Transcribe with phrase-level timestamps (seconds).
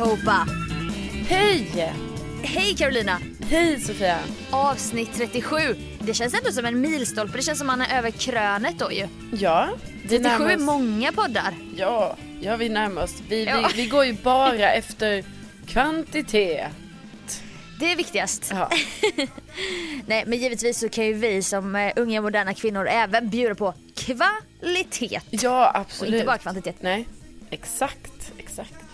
[0.00, 0.46] allihopa!
[1.28, 1.92] Hej!
[2.42, 3.18] Hej Carolina!
[3.50, 4.18] Hej Sofia!
[4.50, 5.56] Avsnitt 37.
[6.00, 9.08] Det känns ändå som en milstolpe, det känns som man är över krönet då ju.
[9.38, 9.68] Ja,
[10.02, 11.54] vi 37 närmar är många poddar.
[11.76, 13.14] Ja, ja vi närmar oss.
[13.28, 13.68] Vi, Ja.
[13.74, 15.24] vi, vi går ju bara efter
[15.66, 16.72] kvantitet.
[17.80, 18.48] Det är viktigast.
[18.50, 18.70] Ja.
[20.06, 23.74] Nej men givetvis så kan ju vi som eh, unga moderna kvinnor även bjuda på
[23.94, 25.20] kvalitet.
[25.30, 26.14] ja, Och absolut.
[26.14, 26.76] inte bara kvantitet.
[26.80, 27.08] Nej,
[27.50, 28.12] exakt.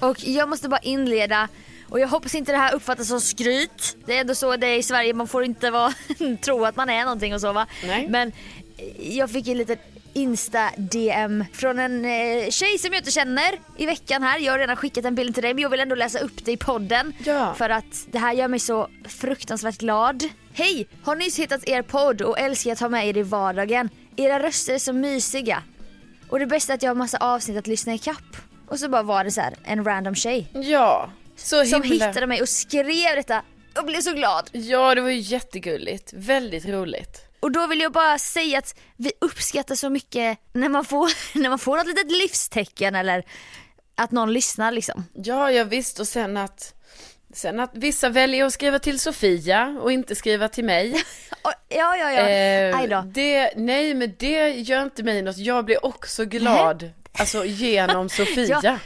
[0.00, 1.48] Och jag måste bara inleda
[1.88, 3.96] och jag hoppas inte det här uppfattas som skryt.
[4.06, 5.94] Det är ändå så det är i Sverige, man får inte vara,
[6.40, 7.66] tro att man är någonting och så va.
[7.86, 8.08] Nej.
[8.08, 8.32] Men
[8.76, 9.76] eh, jag fick en liten
[10.12, 14.38] Insta-DM från en eh, tjej som jag inte känner i veckan här.
[14.38, 16.52] Jag har redan skickat en bild till dig men jag vill ändå läsa upp det
[16.52, 17.12] i podden.
[17.24, 17.54] Ja.
[17.54, 20.24] För att det här gör mig så fruktansvärt glad.
[20.52, 20.88] Hej!
[21.02, 23.88] Har nyss hittat er podd och älskar att ha med er i vardagen.
[24.16, 25.62] Era röster är så mysiga.
[26.28, 28.36] Och det bästa är att jag har massa avsnitt att lyssna i kapp.
[28.74, 32.06] Och så bara var det så här, en random tjej Ja, så som himla...
[32.06, 33.42] hittade mig och skrev detta
[33.78, 34.50] och blev så glad.
[34.52, 36.12] Ja, det var ju jättegulligt.
[36.12, 37.28] Väldigt roligt.
[37.40, 41.48] Och då vill jag bara säga att vi uppskattar så mycket när man får, när
[41.48, 43.24] man får något litet livstecken eller
[43.94, 45.04] att någon lyssnar liksom.
[45.12, 46.00] Ja, ja visst.
[46.00, 46.74] Och sen att,
[47.34, 51.04] sen att vissa väljer att skriva till Sofia och inte skriva till mig.
[51.68, 52.28] Ja, ja, ja.
[52.28, 55.38] Eh, det, nej, men det gör inte mig något.
[55.38, 58.60] Jag blir också glad, alltså genom Sofia.
[58.62, 58.78] Ja,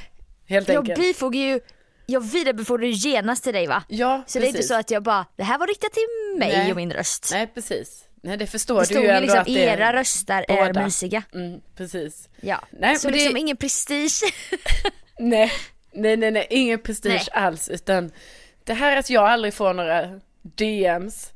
[0.49, 0.99] helt Jag enkelt.
[0.99, 1.61] bifogar ju,
[2.07, 3.83] jag vidarebefordrar ju genast till dig va?
[3.89, 4.69] Ja, Så det är inte precis.
[4.69, 6.71] så att jag bara, det här var riktat till mig Nej.
[6.71, 7.29] och min röst.
[7.33, 8.05] Nej, precis.
[8.23, 10.85] Nej, det förstår det du ju ändå liksom att era röster är båda.
[10.85, 11.23] mysiga.
[11.35, 12.29] Mm, precis.
[12.41, 12.61] Ja.
[12.71, 14.33] Nej, så men det- liksom ingen prestige.
[15.19, 15.53] Nej,
[15.93, 17.43] nej, nej, nej, ingen prestige Nej.
[17.45, 18.11] alls, utan
[18.65, 21.33] det här att jag aldrig får några DMs,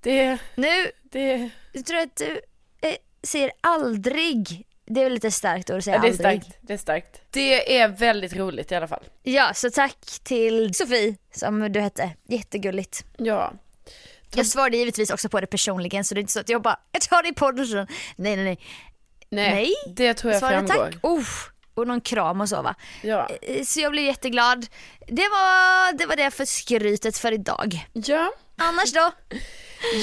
[0.00, 2.40] det, nu det, jag tror att du
[2.88, 4.66] eh, säger aldrig.
[4.86, 6.42] Det är väl lite starkt att säga ja, det är aldrig.
[6.42, 7.20] starkt, det är starkt.
[7.30, 9.02] Det är väldigt roligt i alla fall.
[9.22, 12.10] Ja, så tack till Sofie som du hette.
[12.28, 13.04] Jättegulligt.
[13.16, 13.52] Ja,
[14.34, 16.80] Jag svarade givetvis också på det personligen så det är inte så att jag bara,
[16.92, 17.74] jag tar det i podden så.
[17.76, 17.86] Nej
[18.16, 18.58] nej nej.
[19.28, 19.72] nej, Nej.
[19.96, 20.84] det tror jag svarade framgår.
[20.92, 20.94] tack.
[21.04, 21.24] Oh,
[21.74, 22.74] och någon kram och så va.
[23.02, 23.28] Ja.
[23.42, 24.66] Eh, Så jag blev jätteglad.
[25.06, 27.86] Det var det, var det för skrytet för idag.
[27.92, 29.10] ja, Annars då?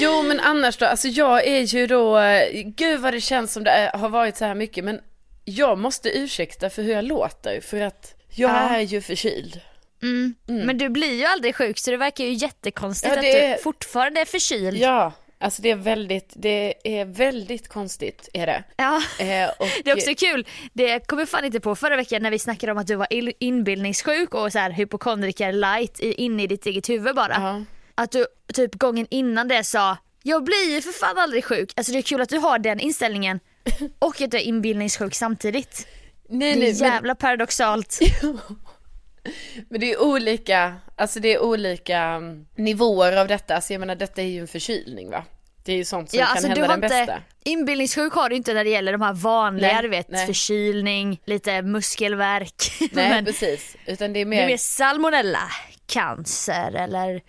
[0.00, 2.20] Jo men annars då, alltså jag är ju då,
[2.64, 5.00] gud vad det känns som det är, har varit så här mycket men
[5.44, 8.54] jag måste ursäkta för hur jag låter för att jag Ja.
[8.56, 9.60] är ju förkyld.
[10.02, 10.34] Mm.
[10.46, 14.20] Men du blir ju aldrig sjuk så det verkar ju jättekonstigt Ja, att du fortfarande
[14.20, 14.76] är förkyld.
[14.78, 18.64] Ja, alltså det är väldigt, det är väldigt konstigt är det.
[18.76, 19.02] Ja.
[19.18, 22.30] Eh, och, Det är också kul, det kom jag fan inte på förra veckan när
[22.30, 26.46] vi snackade om att du var il- inbildningssjuk och så här hypokondriker light inne i
[26.46, 27.32] ditt eget huvud bara.
[27.34, 27.62] Ja.
[27.94, 31.72] Att du typ gången innan det sa jag blir ju för fan aldrig sjuk.
[31.76, 33.40] Alltså det är kul att du har den inställningen
[33.98, 35.86] och att du är inbildningssjuk samtidigt.
[36.28, 37.98] Nej, Det är nej, men, jävla paradoxalt.
[39.68, 43.94] men det är olika, alltså det är olika mm, nivåer av detta, alltså jag menar
[43.94, 45.24] detta är ju en förkylning va?
[45.64, 47.22] Det är ju sånt som Ja, kan alltså, hända den inte, bästa.
[47.44, 50.26] inbildningssjuk har du inte när det gäller de här vanliga, Nej, du vet nej.
[50.26, 52.72] förkylning, lite muskelvärk.
[52.92, 55.50] Nej Men precis, utan det är det mer, är mer salmonella,
[55.86, 57.22] cancer eller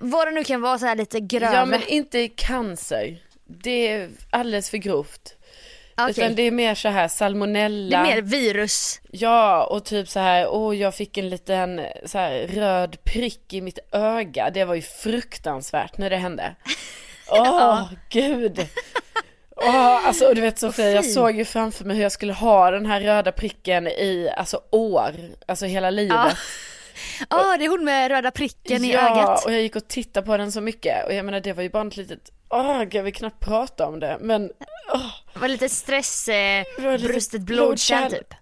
[0.00, 1.56] vad det nu kan vara så här lite grövre.
[1.56, 3.18] ja men inte cancer.
[3.44, 5.34] Det är alldeles för grovt.
[6.00, 6.10] Okej.
[6.10, 7.98] Utan det är mer så här Det salmonella.
[7.98, 9.00] är mer virus.
[9.10, 13.60] Ja, och typ så här, åh jag fick en liten så här röd prick i
[13.60, 14.50] mitt öga.
[14.50, 16.54] Det var ju fruktansvärt när det hände.
[17.30, 18.66] Åh, gud.
[19.56, 22.70] Åh, alltså och du vet Sofia, jag såg ju framför mig hur jag skulle ha
[22.70, 25.14] den här röda pricken i, alltså år,
[25.46, 26.36] alltså hela livet.
[27.20, 27.26] Ja.
[27.30, 29.44] Ja, det är hon med röda pricken i ja, ögat.
[29.44, 31.70] och jag gick och tittade på den så mycket och jag menar det var ju
[31.70, 34.50] bara ett litet, åh jag vill knappt prata om det, men
[34.94, 38.34] åh, Det var lite stress, eh, brustet blodkärl typ.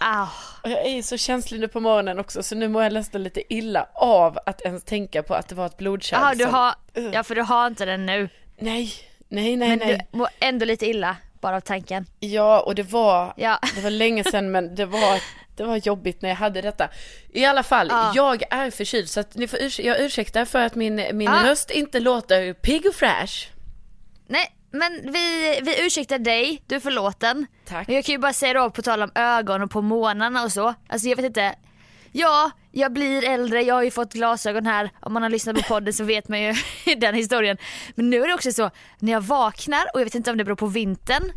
[0.00, 0.26] Ah.
[0.62, 3.54] och jag är så känslig nu på morgonen också så nu mår jag nästan lite
[3.54, 6.74] illa av att ens tänka på att det var ett blodkärl Jaha, du som- har,
[6.96, 7.10] Ugh.
[7.14, 8.28] ja för du har inte den nu.
[8.58, 8.92] Nej,
[9.28, 10.08] nej, nej, Men nej.
[10.12, 12.06] du mår ändå lite illa bara av tanken.
[12.20, 13.58] Ja, och det var, Ja.
[13.74, 15.20] det var länge sedan men det var,
[15.62, 16.88] det var jobbigt när jag hade detta.
[17.32, 18.12] I alla fall, Ja.
[18.14, 21.42] jag är förkyld så att ni får urs- jag ursäktar för att min, min Ja.
[21.50, 23.50] röst inte låter pigg och fräsch.
[24.28, 27.46] Nej, men vi, vi ursäktar dig, du är förlåten.
[27.66, 27.86] Tack.
[27.86, 30.52] Men jag kan ju bara säga då på tal om ögon och på månaderna och
[30.52, 30.74] så.
[30.88, 31.54] Alltså jag vet inte.
[32.12, 34.90] Ja, jag blir äldre, jag har ju fått glasögon här.
[35.00, 36.54] Om man har lyssnat på podden så vet man ju
[36.96, 37.56] den historien.
[37.94, 40.44] Men nu är det också så, när jag vaknar och jag vet inte om det
[40.44, 41.32] beror på vintern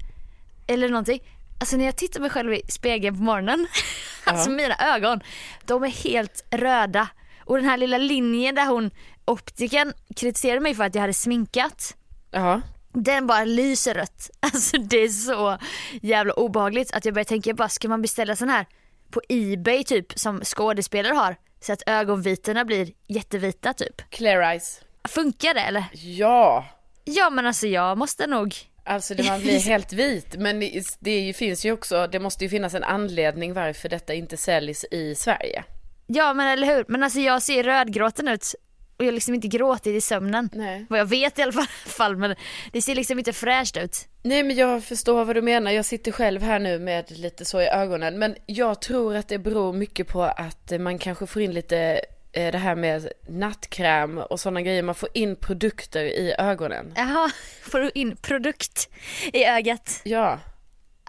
[0.68, 1.24] eller någonting.
[1.64, 3.68] Alltså när jag tittar mig själv i spegeln på morgonen,
[4.24, 5.20] alltså mina ögon,
[5.66, 7.08] de är helt röda.
[7.46, 8.92] Och den här lilla linjen där hon,
[9.26, 11.96] optiken, kritiserade mig för att jag hade sminkat.
[12.32, 12.62] Ja.
[12.92, 14.30] Den bara lyser rött.
[14.40, 15.58] Alltså det är så
[16.02, 18.66] jävla obehagligt att jag börjar tänka bara ska man beställa sån här
[19.10, 21.36] på Ebay typ som skådespelare har.
[21.60, 24.10] Så att ögonvitorna blir jättevita typ.
[24.10, 24.82] Clear eyes.
[25.08, 25.86] Funkar det eller?
[25.94, 26.66] Ja.
[27.04, 28.56] Ja men alltså jag måste nog.
[28.84, 30.36] Alltså det man blir helt vit.
[30.36, 34.38] Men det, det finns ju också, det måste ju finnas en anledning varför detta inte
[34.38, 35.64] säljs i Sverige.
[36.08, 36.86] Ja men eller hur.
[36.88, 38.56] Men alltså jag ser rödgråten ut
[38.98, 40.50] och jag har liksom inte gråtit i sömnen.
[40.54, 40.86] Nej.
[40.90, 42.36] Vad jag vet i alla fall men
[42.72, 44.08] det ser liksom inte fräscht ut.
[44.24, 47.62] Nej men jag förstår vad du menar, jag sitter själv här nu med lite så
[47.62, 48.20] i ögonen.
[48.20, 52.02] Men jag tror att det beror mycket på att eh, man kanske får in lite
[52.34, 54.84] det här med nattkräm och sådana grejer.
[54.84, 56.94] Man får in produkter i ögonen.
[56.96, 57.30] Jaha,
[57.62, 58.90] får du in produkt
[59.34, 60.02] i ögat?
[60.04, 60.40] Ja.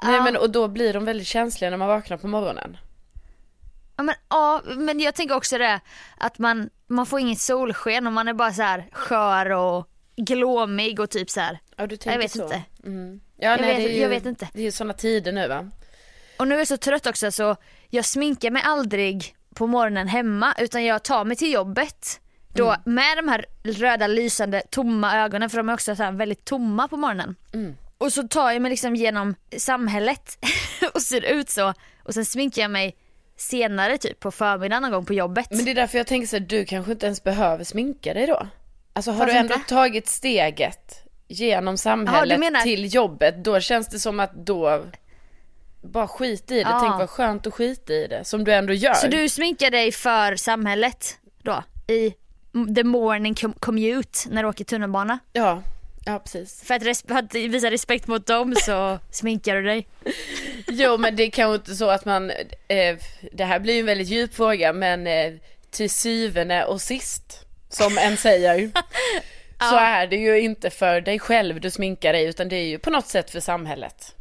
[0.03, 2.77] Nej men och då blir de väldigt känsliga när man vaknar på morgonen.
[3.97, 5.81] Ja men, ja, men jag tänker också det
[6.19, 11.01] att man, man får inget solsken och man är bara så här skör och glåmig
[11.01, 11.59] och typ så här.
[11.77, 12.43] Ja du tänker vet så.
[12.43, 12.63] inte.
[12.85, 13.21] Mm.
[13.37, 14.49] Ja, Jag nej, vet- ju, jag vet inte.
[14.53, 15.71] Det är ju sådana tider nu va?
[16.39, 17.57] Och nu är jag så trött också så
[17.89, 22.21] jag sminkar mig aldrig på morgonen hemma utan jag tar mig till jobbet.
[22.55, 22.81] Då Mm.
[22.85, 26.89] med de här röda lysande tomma ögonen för de är också så här väldigt tomma
[26.89, 27.37] på morgonen.
[27.55, 27.75] Mm.
[27.99, 30.39] Och så tar jag mig liksom genom samhället
[30.95, 31.75] och ser ut så
[32.05, 32.97] och sen sminkar jag mig
[33.37, 35.47] senare typ på förmiddagen någon gång på jobbet.
[35.51, 38.27] Men det är därför jag tänker så här, du kanske inte ens behöver sminka dig
[38.27, 38.47] då?
[38.93, 39.69] Alltså har Varför du ändå inte?
[39.69, 44.85] tagit steget genom samhället menar- till jobbet, då känns det som att då
[45.85, 46.79] bara skit i det, Ja.
[46.83, 48.95] tänk vad skönt att skita i det, som du ändå gör.
[48.95, 51.63] Så du sminkar dig för samhället då?
[51.87, 52.15] I
[52.77, 55.19] the morning com- commute när du åker tunnelbana?
[55.33, 55.63] Ja,
[56.07, 56.63] ja precis.
[56.65, 59.87] För att, res- för att visa respekt mot dem så sminkar du dig?
[60.69, 62.31] Jo men det är kanske inte så att man,
[62.69, 62.97] eh,
[63.33, 65.33] det här blir ju en väldigt djup fråga men eh,
[65.71, 68.71] till syvende och sist, som en säger,
[69.71, 72.79] så är det ju inte för dig själv du sminkar dig utan det är ju
[72.79, 74.15] på något sätt för samhället.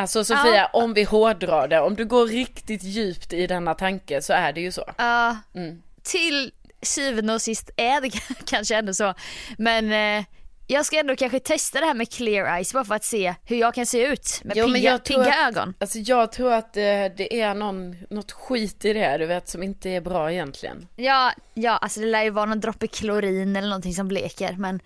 [0.00, 0.70] Alltså Sofia, Ja.
[0.72, 4.60] om vi hårdrar det, om du går riktigt djupt i denna tanke så är det
[4.60, 4.84] ju så.
[4.98, 5.82] Ja, Mm.
[6.02, 6.52] till
[6.82, 8.10] syvende och sist är det
[8.44, 9.14] kanske ändå så.
[9.58, 10.24] Men eh,
[10.72, 13.56] jag ska ändå kanske testa det här med clear eyes bara för att se hur
[13.56, 15.74] jag kan se ut med Jo, pigga, pigga att- ögon.
[15.78, 16.82] Alltså jag tror att eh,
[17.16, 20.86] det är någon, något skit i det du vet som inte är bra egentligen.
[20.96, 24.80] Ja, ja, alltså det lär ju vara någon droppe klorin eller någonting som bleker men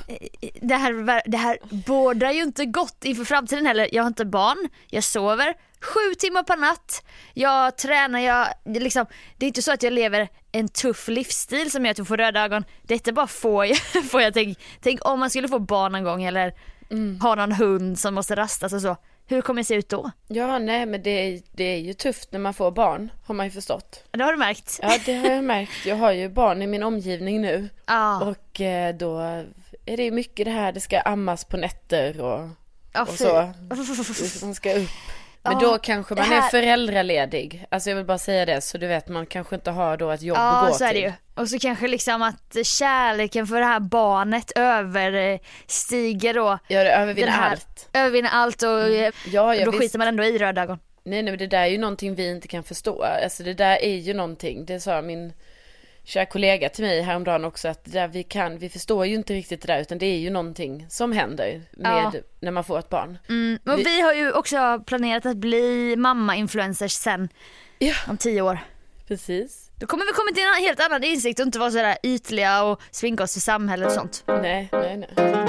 [0.60, 3.88] det, här, det här bådar ju inte gott inför framtiden heller.
[3.92, 5.54] Jag har inte barn, jag sover
[5.84, 7.04] sju timmar per natt,
[7.34, 11.70] jag tränar, jag, det, liksom, det är inte så att jag lever en tuff livsstil
[11.70, 12.64] som gör att jag får röda ögon.
[12.82, 13.76] Detta bara får jag,
[14.10, 16.54] får jag tänk, tänk om man skulle få barn någon gång eller
[17.22, 18.96] ha någon hund som måste rastas och så.
[19.26, 20.10] Hur kommer det se ut då?
[20.28, 23.46] Ja nej men det, är- det är ju tufft när man får barn, har man
[23.46, 24.04] ju förstått.
[24.10, 24.78] Det har du märkt?
[24.82, 27.68] Ja det har jag märkt, jag har ju barn i min omgivning nu.
[27.86, 28.20] Ja.
[28.24, 29.18] Och eh, då
[29.86, 32.48] är det ju mycket det här, det ska ammas på nätter och,
[32.92, 33.52] Ja, och så.
[34.46, 34.88] Man ska upp.
[35.44, 37.66] Men då kanske man här- är föräldraledig.
[37.68, 40.22] Alltså jag vill bara säga det så du vet man kanske inte har då ett
[40.22, 41.02] jobb Ja att gå så är det till.
[41.02, 41.12] ju.
[41.34, 46.58] Och så kanske liksom att kärleken för det här barnet överstiger då.
[46.68, 47.88] Ja det övervinner här- allt.
[47.92, 49.82] Övervinner allt och eh, Ja, ja då visst.
[49.82, 50.78] skiter man ändå i röda ögon.
[51.04, 53.02] Nej nej men det där är ju någonting vi inte kan förstå.
[53.02, 55.32] Alltså det där är ju någonting, det sa min
[56.04, 59.60] kära kollega till mig häromdagen också att där vi kan, vi förstår ju inte riktigt
[59.62, 62.20] det där utan det är ju någonting som händer med Ja.
[62.40, 63.18] när man får ett barn.
[63.28, 63.58] Mm.
[63.64, 64.00] Men Vi- vi...
[64.00, 67.28] har ju också planerat att bli mamma-influencers sen
[67.78, 67.94] Ja.
[68.08, 68.58] om tio år.
[69.08, 69.70] Precis.
[69.80, 72.80] Då kommer vi komma till en helt annan insikt och inte vara sådär ytliga och
[72.90, 74.24] svinka oss för samhället och sånt.
[74.26, 75.44] Nej, nej, nej.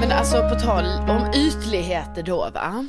[0.00, 2.86] Men alltså på tal om ytligheter då va?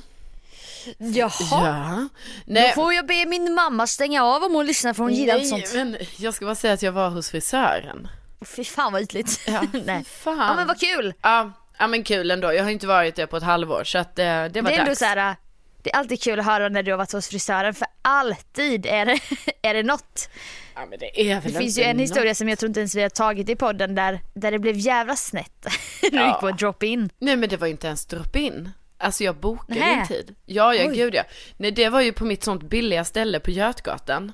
[0.98, 1.32] Jaha.
[1.52, 2.08] Ja.
[2.46, 5.36] Då Nej, får jag be min mamma stänga av om hon lyssnar för hon gillar
[5.38, 5.74] inte nej sånt.
[5.74, 8.08] men jag ska bara säga att jag var hos frisören.
[8.56, 9.42] Fy fan vad ytligt.
[9.48, 10.04] Ja, Nej.
[10.04, 10.38] fan.
[10.38, 11.14] Ja men vad kul.
[11.22, 12.54] Ja, ja men kul ändå.
[12.54, 14.80] Jag har inte varit där på ett halvår så att eh, det var Det är
[14.80, 15.00] ändå dags.
[15.00, 15.36] så här,
[15.84, 19.06] det är alltid kul att höra när du har varit hos frisören för alltid är
[19.06, 19.20] det,
[19.62, 20.30] är det något.
[20.76, 22.04] Ja men det är väl Det finns inte ju en något.
[22.04, 24.78] historia som jag tror inte ens vi har tagit i podden där, där det blev
[24.78, 25.66] jävla snett.
[26.02, 26.28] när du Ja.
[26.28, 27.10] gick på drop-in.
[27.20, 28.72] Nej men det var inte ens drop-in.
[28.98, 30.02] Alltså jag bokade Nähä.
[30.02, 30.36] en tid.
[30.46, 30.96] Ja, ja Oj.
[30.98, 31.24] gud ja.
[31.58, 34.32] Nej det var ju på mitt sånt billiga ställe på Götgatan.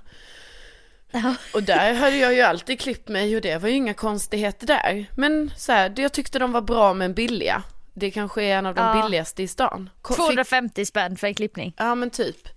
[1.12, 1.36] Ja.
[1.54, 5.06] Och där hade jag ju alltid klippt mig och det var ju inga konstigheter där.
[5.16, 7.64] Men så här, det- jag tyckte de var bra men billiga.
[7.94, 9.02] Det kanske är en av de Ja.
[9.04, 9.90] billigaste i stan.
[10.02, 11.74] Ko- Fick, 250 spänn för en klippning.
[11.78, 12.48] ja men typ.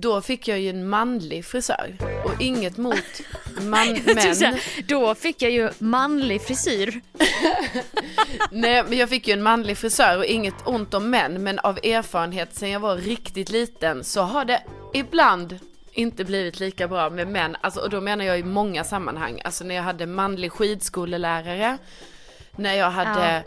[0.00, 1.96] Då fick jag ju en manlig frisör.
[2.24, 3.20] Och inget mot
[3.60, 4.16] man, män.
[4.16, 7.00] här, Då fick jag ju manlig frisyr.
[8.50, 11.42] Nej men jag fick ju en manlig frisör och inget ont om män.
[11.42, 14.62] Men av erfarenhet sen jag var riktigt liten så har det
[14.94, 15.58] ibland
[15.92, 17.56] inte blivit lika bra med män.
[17.60, 19.40] Alltså, och då menar jag i många sammanhang.
[19.44, 21.78] Alltså när jag hade manlig skidskolelärare.
[22.56, 23.42] När jag hade eh,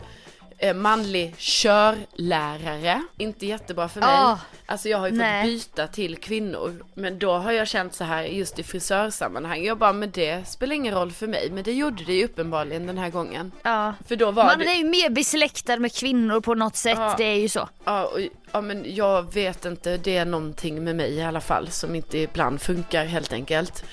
[0.74, 3.02] manlig körlärare.
[3.16, 4.08] Inte jättebra för mig.
[4.12, 5.42] Ah, alltså jag har ju nej.
[5.42, 6.84] fått byta till kvinnor.
[6.94, 9.64] Men då har jag känt så här just i frisörsammanhang.
[9.64, 11.50] Jag bara, men det spelar ingen roll för mig.
[11.50, 13.52] Men det gjorde det ju uppenbarligen den här gången.
[13.62, 13.94] Ja.
[14.08, 14.64] För då var Man det...
[14.64, 17.14] är ju mer besläktad med kvinnor på något sätt, Ja.
[17.18, 17.68] det är ju så.
[17.84, 18.20] Ja, och,
[18.52, 22.18] ja men jag vet inte, det är någonting med mig i alla fall som inte
[22.18, 23.84] ibland funkar helt enkelt.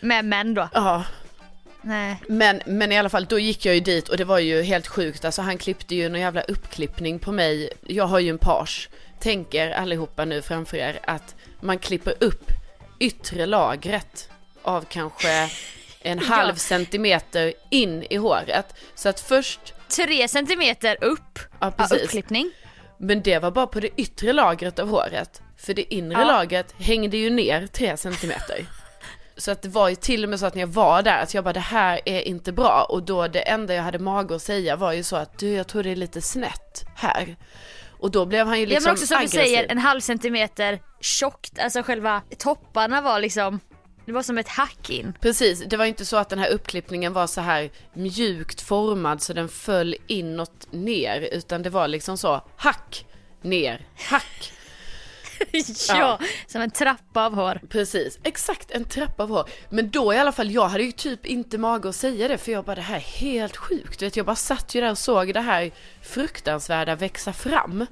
[0.00, 0.68] Med män då.
[0.74, 1.04] Ja,
[1.84, 2.16] Nej.
[2.28, 4.86] men, men i alla fall då gick jag ju dit och det var ju helt
[4.86, 5.24] sjukt.
[5.24, 7.70] Alltså han klippte ju någon jävla uppklippning på mig.
[7.86, 8.88] Jag har ju en page.
[9.20, 12.50] Tänker allihopa nu framför er att man klipper upp
[13.00, 14.28] yttre lagret
[14.62, 15.28] av kanske
[16.02, 16.24] en Ja.
[16.24, 18.74] halv centimeter in i håret.
[18.94, 22.02] Så att först, Tre centimeter upp, ja ja, precis.
[22.02, 22.50] uppklippning.
[22.98, 25.42] Men det var bara på det yttre lagret av håret.
[25.56, 26.26] För det inre Ja.
[26.26, 28.66] lagret hängde ju ner tre centimeter.
[29.36, 31.34] Så att det var ju till och med så att när jag var där, att
[31.34, 32.86] jag bara det här är inte bra.
[32.88, 35.66] Och då det enda jag hade mag att säga var ju så att du jag
[35.66, 37.36] tror det är lite snett här.
[37.98, 39.40] Och då blev han ju liksom men också som aggressiv.
[39.40, 43.60] du säger, en halv centimeter tjockt, alltså själva topparna var liksom,
[44.06, 45.12] det var som ett hack in.
[45.20, 49.32] Precis, det var inte så att den här uppklippningen var så här mjukt formad så
[49.32, 51.28] den föll inåt ner.
[51.32, 53.06] Utan det var liksom så, hack,
[53.42, 54.52] ner, hack.
[55.88, 57.60] Ja, som en trappa av hår.
[57.68, 59.48] Precis, exakt en trappa av hår.
[59.68, 62.52] Men då i alla fall, jag hade ju typ inte mage att säga det för
[62.52, 63.98] jag bara det här är helt sjukt.
[63.98, 65.70] Du vet, jag bara satt ju där och såg det här
[66.02, 67.86] fruktansvärda växa fram.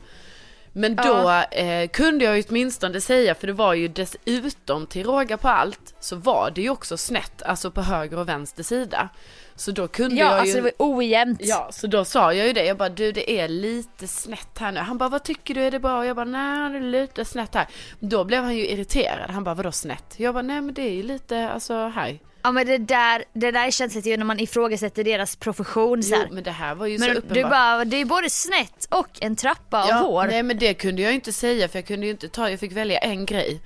[0.73, 5.37] Men då eh, kunde jag ju åtminstone säga, för det var ju dessutom till råga
[5.37, 9.09] på allt, så var det ju också snett, alltså på höger och vänster sida.
[9.57, 10.41] Så då kunde Ja jag ju...
[10.41, 11.41] alltså det var ojämnt.
[11.43, 12.65] Ja, så då sa jag ju det.
[12.65, 14.81] Jag bara, du det är lite snett här nu.
[14.81, 15.99] Han bara, vad tycker du, är det bra?
[15.99, 17.67] Och jag bara, nej det är lite snett här.
[18.01, 19.31] Då blev han ju irriterad.
[19.31, 20.15] Han bara, vadå snett?
[20.17, 22.19] Jag bara, nej men det är ju lite, alltså här.
[22.45, 26.15] Ja men det där, det där är känsligt ju när man ifrågasätter deras profession så
[26.15, 26.29] Jo, här.
[26.31, 27.35] men det här var ju så Men uppenbart.
[27.37, 30.27] du bara, det är både snett och en trappa av ja, hår.
[30.27, 32.73] Nej men det kunde jag inte säga för jag kunde ju inte ta, jag fick
[32.73, 33.61] välja en grej.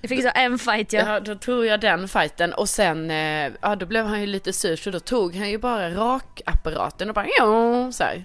[0.00, 1.06] Jag fick så en fight ja.
[1.06, 4.52] Ja, då tog jag den fighten och sen, eh, ja då blev han ju lite
[4.52, 8.24] sur så då tog han ju bara rakapparaten och bara ja, så här.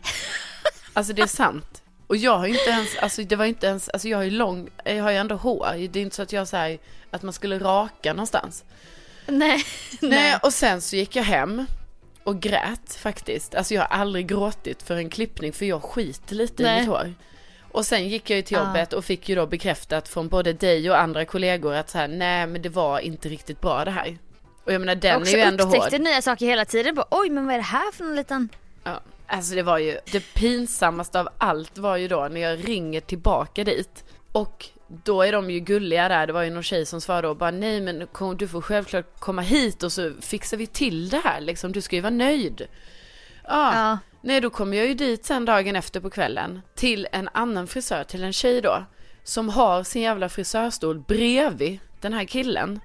[0.94, 1.84] Alltså det är sant.
[2.08, 4.32] Och jag har ju inte ens, alltså det var inte ens, alltså jag har ju
[4.32, 5.88] lång, jag har ju ändå hår.
[5.90, 6.80] Det är inte så att jag säger
[7.12, 8.64] att man skulle raka någonstans.
[9.26, 9.64] Nej.
[10.02, 11.66] Nej, och sen så gick jag hem
[12.24, 13.56] och grät faktiskt.
[13.56, 16.80] Alltså jag har aldrig gråtit för en klippning för jag skiter lite i Nej.
[16.80, 17.14] mitt hår.
[17.76, 20.90] Och sen gick jag ju till jobbet och fick ju då bekräftat från både dig
[20.90, 24.18] och andra kollegor att så här, nej men det var inte riktigt bra det här.
[24.64, 26.02] Och jag menar den också är ju ändå upptäckte hård.
[26.02, 26.96] nya saker hela tiden.
[26.96, 28.50] Bara, Oj men vad är det här för någon liten...
[28.84, 29.02] Ja.
[29.28, 33.64] Alltså det var ju, det pinsammaste av allt var ju då när jag ringer tillbaka
[33.64, 34.04] dit.
[34.32, 37.38] Och då är de ju gulliga där, det var ju någon tjej som svarade och
[37.38, 41.42] bara nej men du får självklart komma hit och så fixar vi till det här
[41.42, 42.68] liksom, du ska ju vara nöjd.
[43.48, 43.98] Ja, Ja.
[44.26, 48.04] Nej då kommer jag ju dit sen dagen efter på kvällen till en annan frisör,
[48.04, 48.86] till en tjej då.
[49.24, 52.80] Som har sin jävla frisörstol bredvid den här killen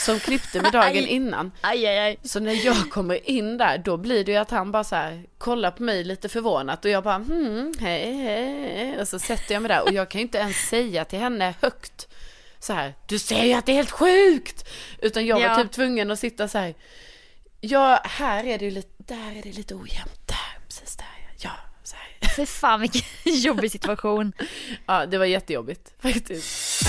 [0.00, 1.52] som klippte mig dagen innan.
[1.60, 2.18] Aj aj aj.
[2.22, 5.24] Så när jag kommer in där, då blir det ju att han bara så här
[5.38, 9.62] kollar på mig lite förvånat och jag bara hmm, hej, hej, och så sätter jag
[9.62, 12.08] mig där och jag kan ju inte ens säga till henne högt
[12.58, 14.68] så här, du ser ju att det är helt sjukt!
[14.98, 15.56] Utan jag var Ja.
[15.56, 16.74] typ tvungen att sitta så här,
[17.60, 21.06] ja, här är det ju lite, där är det lite ojämnt, där, precis där,
[21.38, 21.50] ja,
[21.84, 22.23] så här.
[22.36, 24.32] Fy fan vilken jobbig situation.
[24.86, 26.82] Ja, det var jättejobbigt faktiskt.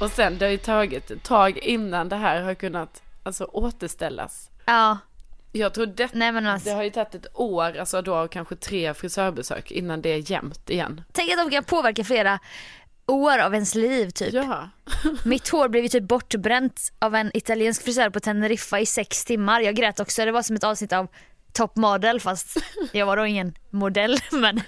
[0.00, 4.50] Och sen, det har ju tagit ett tag innan det här har kunnat, alltså återställas.
[4.66, 4.98] Ja,
[5.52, 6.70] Jag tror det, nej men det alltså.
[6.70, 11.02] har ju tagit ett år, alltså då kanske tre frisörbesök innan det är jämnt igen.
[11.12, 12.38] Tänk att de kan påverka flera
[13.06, 14.34] år av ens liv typ.
[14.34, 14.68] Ja.
[15.24, 19.60] Mitt hår blev ju typ bortbränt av en italiensk frisör på Teneriffa i sex timmar.
[19.60, 21.08] Jag grät också, det var som ett avsnitt av
[21.52, 22.56] Top Model fast
[22.92, 24.60] jag var då ingen modell men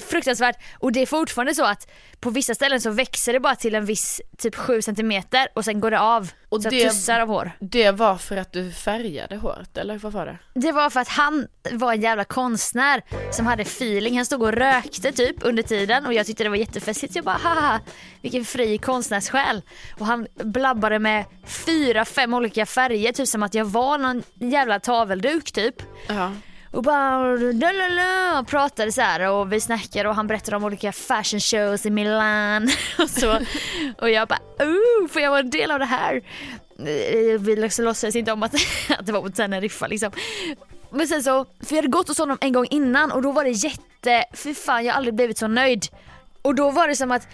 [0.00, 0.56] fruktansvärt.
[0.78, 1.90] Och det är fortfarande så att
[2.20, 5.22] på vissa ställen så växer det bara till en viss typ 7 cm
[5.54, 6.30] och sen går det av.
[6.48, 7.52] Och så det- tussar av hår.
[7.60, 10.38] Det var för att du färgade håret, eller vad var det?
[10.54, 14.16] Det var för att han var en jävla konstnär som hade feeling.
[14.16, 17.16] Han stod och rökte typ under tiden och jag tyckte det var jättefestligt.
[17.16, 17.80] Jag bara haha,
[18.22, 19.62] vilken fri konstnärssjäl.
[19.98, 24.80] Och han blabbade med fyra, fem olika färger, typ som att jag var någon jävla
[24.80, 25.74] tavelduk typ.
[26.08, 26.32] Ja.
[26.76, 30.92] Och bara lalala, och pratade så här och vi snackade och han berättade om olika
[30.92, 32.68] fashion shows i Milan
[32.98, 33.40] och så.
[33.98, 36.22] Och jag bara oh, får jag vara en del av det här?
[36.78, 38.54] Eh, vi liksom låtsades inte om att,
[38.98, 40.10] att det var på Teneriffa liksom.
[40.90, 43.44] Men sen så, för jag hade gått hos honom en gång innan och då var
[43.44, 45.86] det jätte, fy fan jag har aldrig blivit så nöjd.
[46.42, 47.28] Och då var det som att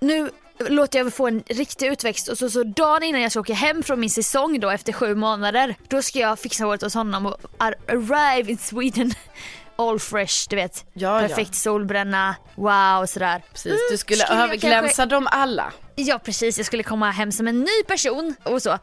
[0.00, 3.54] nu låter jag få en riktig utväxt och så, så dagen innan jag ska åka
[3.54, 7.26] hem från min säsong då efter sju månader då ska jag fixa håret hos honom
[7.26, 9.12] och ar- arrive in Sweden
[9.76, 10.84] all fresh du vet.
[10.92, 11.28] Ja, ja.
[11.28, 13.42] Perfekt solbränna, wow sådär.
[13.52, 15.72] Precis, du Mm, skulle jag överglänsa kanske- dem alla.
[15.94, 18.78] Ja precis, jag skulle komma hem som en ny person och så.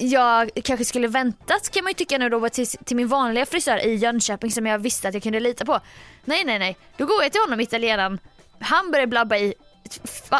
[0.00, 3.86] Jag kanske skulle väntat kan man ju tycka nu då till, till min vanliga frisör
[3.86, 5.80] i Jönköping som jag visste att jag kunde lita på.
[6.24, 8.18] Nej nej nej, då går jag till honom italienaren.
[8.60, 9.54] Han börjar blabba i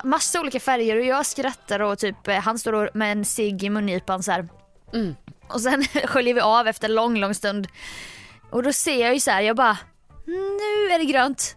[0.04, 3.70] massa olika färger och jag skrattar och typ eh, han står med en cigg i
[3.70, 4.32] mungipan så.
[4.92, 5.14] Mm.
[5.48, 7.68] Och sen sköljer vi av efter en lång lång stund.
[8.50, 9.78] Och då ser jag ju så här, jag bara
[10.26, 11.56] nu är det grönt.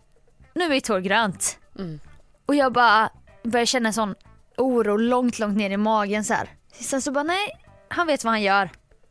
[0.53, 1.60] Nu är mitt hår grönt.
[1.79, 2.00] Mm.
[2.45, 3.10] Och jag bara
[3.43, 4.15] börjar känna en sån
[4.57, 6.50] oro långt, långt ner i magen så här.
[6.74, 7.48] Sen så bara nej,
[7.89, 8.69] han vet vad han gör.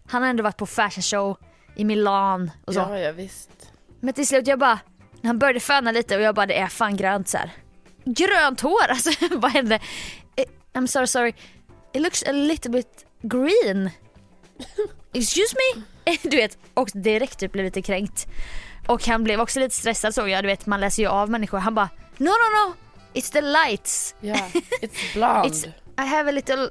[0.08, 1.36] Han har ändå varit på fashion show
[1.76, 2.80] i Milan och så.
[2.80, 3.50] Ja, ja visst.
[4.00, 4.78] Men till slut jag bara,
[5.22, 7.52] han började föna lite och jag bara det är fan grönt så här.
[8.14, 9.74] Grönt hår, alltså vad hände?
[10.36, 11.34] Eh, I'm sorry sorry,
[11.92, 13.90] it looks a little bit green.
[15.12, 15.82] Excuse me?
[16.22, 18.26] Du vet, och direkt typ blev lite kränkt.
[18.86, 21.58] Och han blev också lite stressad såg jag, du vet man läser ju av människor.
[21.58, 22.74] Han bara no no no,
[23.14, 24.14] it's the lights.
[24.20, 24.34] Ja,
[24.82, 25.48] it's blonde.
[25.48, 25.66] It's,
[25.98, 26.70] I have a little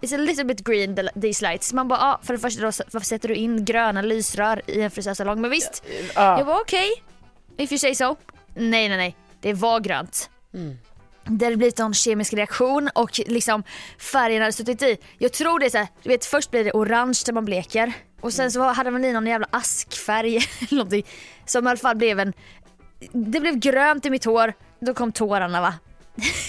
[0.00, 1.72] It's a little bit green the, these lights.
[1.72, 4.90] Man bara, ah, för det första då, varför sätter du in gröna lysrör i en
[4.90, 5.40] frisörsalong?
[5.40, 6.38] Men visst, ja.
[6.38, 7.02] jag var okej.
[7.56, 8.16] If you say so.
[8.54, 9.16] Nej, nej, nej.
[9.40, 10.30] Det var grönt.
[10.54, 10.78] Mm.
[11.28, 13.62] Det hade blivit en kemisk reaktion och liksom
[13.98, 14.98] färgen hade suttit i.
[15.18, 17.92] Jag tror det är så här, du vet först blir det orange när man bleker
[18.20, 21.06] och sen så hade man i någon jävla askfärg eller någonting
[21.46, 22.32] som i alla fall blev en
[23.12, 25.74] det blev grönt i mitt hår, då kom tårarna va.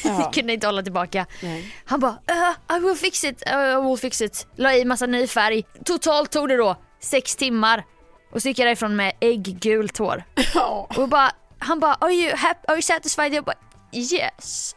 [0.03, 0.31] Ja.
[0.33, 1.25] Kunde inte hålla tillbaka.
[1.41, 1.75] Nej.
[1.85, 4.47] Han bara uh, I will fix it, uh, I will fix it.
[4.55, 5.63] La i massa ny färg.
[5.85, 7.83] Totalt tog det då sex timmar.
[8.31, 10.23] Och så gick jag därifrån med ägggult hår.
[10.53, 10.87] Ja.
[10.97, 13.33] Och bara, han bara are you, happy, are you satisfied?
[13.33, 13.55] Jag bara
[13.91, 14.75] yes.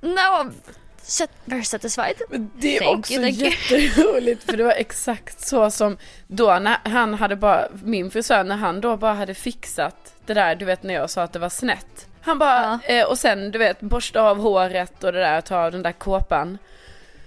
[0.00, 0.52] no I'm
[1.02, 2.22] sat- very satisfied.
[2.30, 5.96] Men det är Thank också you, jätteroligt för det var exakt så som
[6.26, 10.54] då när han hade bara, min frisör när han då bara hade fixat det där
[10.54, 12.06] du vet när jag sa att det var snett.
[12.20, 15.72] Han bara, eh, och sen du vet borsta av håret och det där, ta av
[15.72, 16.58] den där kåpan.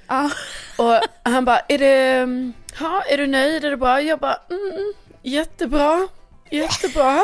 [0.08, 0.30] Ja.
[0.78, 4.02] Och han bara, är det, mm, ja är du nöjd, är det bra?
[4.02, 6.08] Jag bara, mm, jättebra,
[6.52, 7.22] jättebra.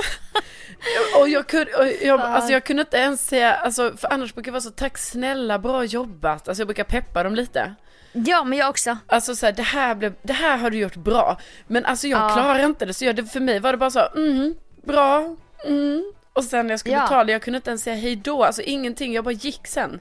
[1.20, 4.50] Och jag kunde, och jag, alltså jag kunde inte ens säga, alltså, för annars brukar
[4.50, 6.48] jag vara så tack snälla, bra jobbat.
[6.48, 7.76] Alltså jag brukar peppa dem lite.
[8.14, 8.98] ja men jag också.
[9.08, 11.38] Alltså så här, det här blev, det här har du gjort bra.
[11.68, 12.30] Men alltså jag Ja.
[12.34, 15.36] klarar inte det, så jag, det, för mig var det bara så, mm, bra,
[15.66, 16.14] mm.
[16.34, 17.02] Och sen när jag skulle Ja.
[17.02, 20.00] betala, jag kunde inte ens säga hej då, alltså ingenting, jag bara gick sen.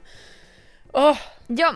[0.93, 1.73] Åh, Ja,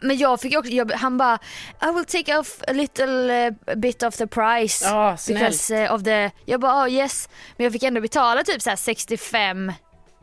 [0.00, 1.38] men jag fick också, jag, han bara
[1.82, 4.84] I will take off a little eh, bit of the price.
[4.84, 5.16] ja.
[5.28, 7.28] Because eh, of the, jag bara oh, yes.
[7.56, 9.72] Men jag fick ändå betala typ så här 65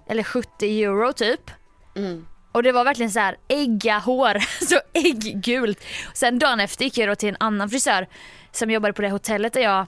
[0.09, 1.51] eller 70 euro typ.
[1.95, 2.25] Mm.
[2.51, 5.83] Och det var verkligen så här ägga hår, så ägggult.
[6.13, 8.07] Sen dagen efter gick jag då till en annan frisör
[8.51, 9.85] som jobbade på det hotellet där jag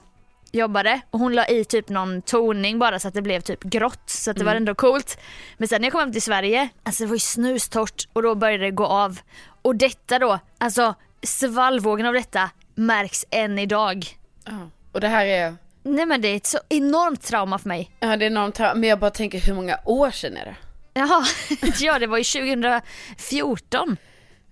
[0.52, 4.02] jobbade och hon la i typ någon toning bara så att det blev typ grått
[4.10, 5.18] så att det var ändå coolt.
[5.58, 8.34] Men sen när jag kom hem till Sverige, alltså det var ju snustort och då
[8.34, 9.18] började det gå av.
[9.62, 14.06] Och detta då, alltså svallvågen av detta märks än idag.
[14.44, 14.70] Ja.
[14.92, 17.90] Och det här är, Nej men det är ett så enormt trauma för mig.
[18.00, 20.54] ja det är enormt, men jag bara tänker hur många år sedan är det?
[20.94, 21.24] Jaha,
[21.80, 23.96] ja det var ju 2014.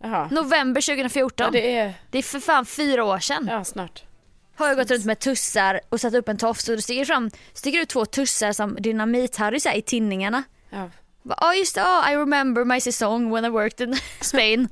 [0.02, 0.28] Jaha.
[0.30, 1.44] November 2014.
[1.46, 3.48] Ja, det är, Det är för fan fyra år sedan.
[3.50, 4.02] ja snart.
[4.58, 7.06] Har jag gått runt med tussar och satt upp en tofs och då sticker det
[7.06, 10.42] fram, sticker ut två tussar som dynamit-Harry i tinningarna.
[10.70, 10.90] Ja.
[11.40, 14.68] Ja just det, oh, I remember my säsong when I worked in Spain.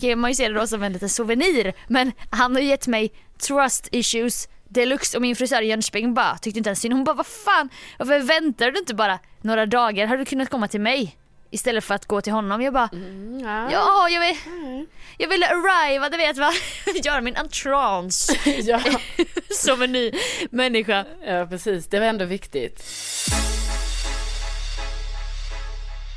[0.00, 1.72] kan man ju se det då som en liten souvenir.
[1.88, 6.58] Men han har gett mig trust issues deluxe och min frisör i Jönköping bara tyckte
[6.58, 6.94] inte ens synd.
[6.94, 7.68] Hon bara vad fan,
[7.98, 10.06] varför väntar du inte bara några dagar?
[10.06, 11.16] Hade du kunnat komma till mig?
[11.52, 12.62] Istället för att gå till honom.
[12.62, 13.68] Jag bara Mm, ja.
[13.72, 14.36] ja jag vill,
[15.18, 16.52] jag ville arriva, du vet va?
[17.04, 18.80] Göra min entrance ja.
[19.50, 20.12] som en ny
[20.50, 21.04] människa.
[21.26, 22.82] ja, precis, det var ändå viktigt.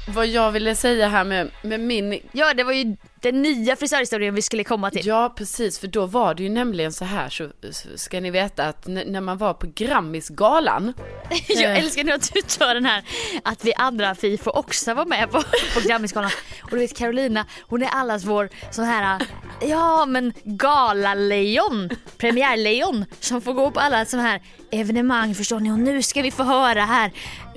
[0.07, 2.95] Vad jag ville säga här med, med min Ja det var ju
[3.25, 5.05] den nya frisörhistorien vi skulle komma till.
[5.05, 8.65] Ja, precis, för då var det ju nämligen så här, så så ska ni veta
[8.65, 10.93] att när man var på Grammisgalan,
[11.47, 13.03] Jag älskar nu att du tar den här
[13.43, 15.41] att vi andra fi får också vara med på,
[15.73, 16.31] på Grammisgalan.
[16.63, 19.19] Och du vet Carolina, hon är allas vår sån här,
[19.61, 25.79] ja men galalejon, premiärlejon som får gå på alla såna här evenemang förstår ni och
[25.79, 27.11] nu ska vi få höra här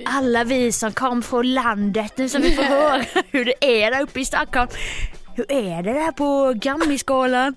[0.04, 4.02] alla vi som kom från landet, nu ska vi få höra hur det är där
[4.02, 4.68] uppe i Stockholm.
[5.38, 7.54] Hur är det där på Grammisgalan?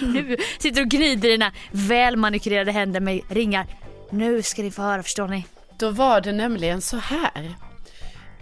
[0.00, 3.66] Nu sitter och gnider dina välmanikurerade händer med ringar.
[4.10, 5.44] Nu ska ni få höra förstår ni.
[5.78, 7.54] då var det nämligen så här.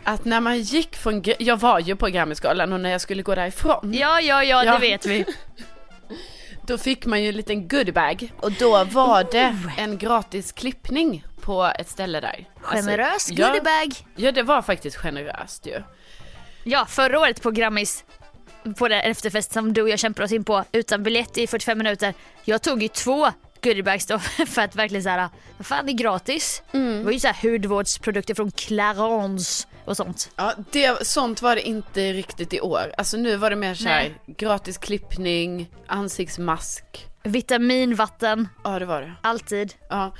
[0.04, 3.34] att när man gick från, jag var ju på Grammisgalan och när jag skulle gå
[3.34, 3.92] därifrån.
[3.94, 4.72] Ja, ja, ja, Ja.
[4.72, 5.24] det vet vi.
[6.66, 11.64] Då fick man ju en liten goodiebag och då var det en gratis klippning på
[11.78, 12.48] ett ställe där.
[12.60, 13.94] Generös Alltså, ja, goodiebag.
[14.16, 15.82] Ja det var faktiskt generöst ju.
[16.68, 18.04] Ja, förra året på Grammis
[18.78, 21.78] på den efterfest som du och jag kämpade oss in på utan biljett i 45
[21.78, 22.14] minuter.
[22.44, 23.28] Jag tog ju två
[23.62, 26.62] goodiebags då för att verkligen såhär, vad fan det är gratis.
[26.72, 30.30] Det var ju såhär hudvårdsprodukter från Clarence och sånt.
[30.36, 32.92] Ja, det, sånt var det inte riktigt i år.
[32.98, 37.06] Alltså nu var det mer såhär gratis klippning, ansiktsmask.
[37.22, 39.12] Vitaminvatten, Ja det var det.
[39.22, 39.74] alltid.
[39.90, 40.14] Ja.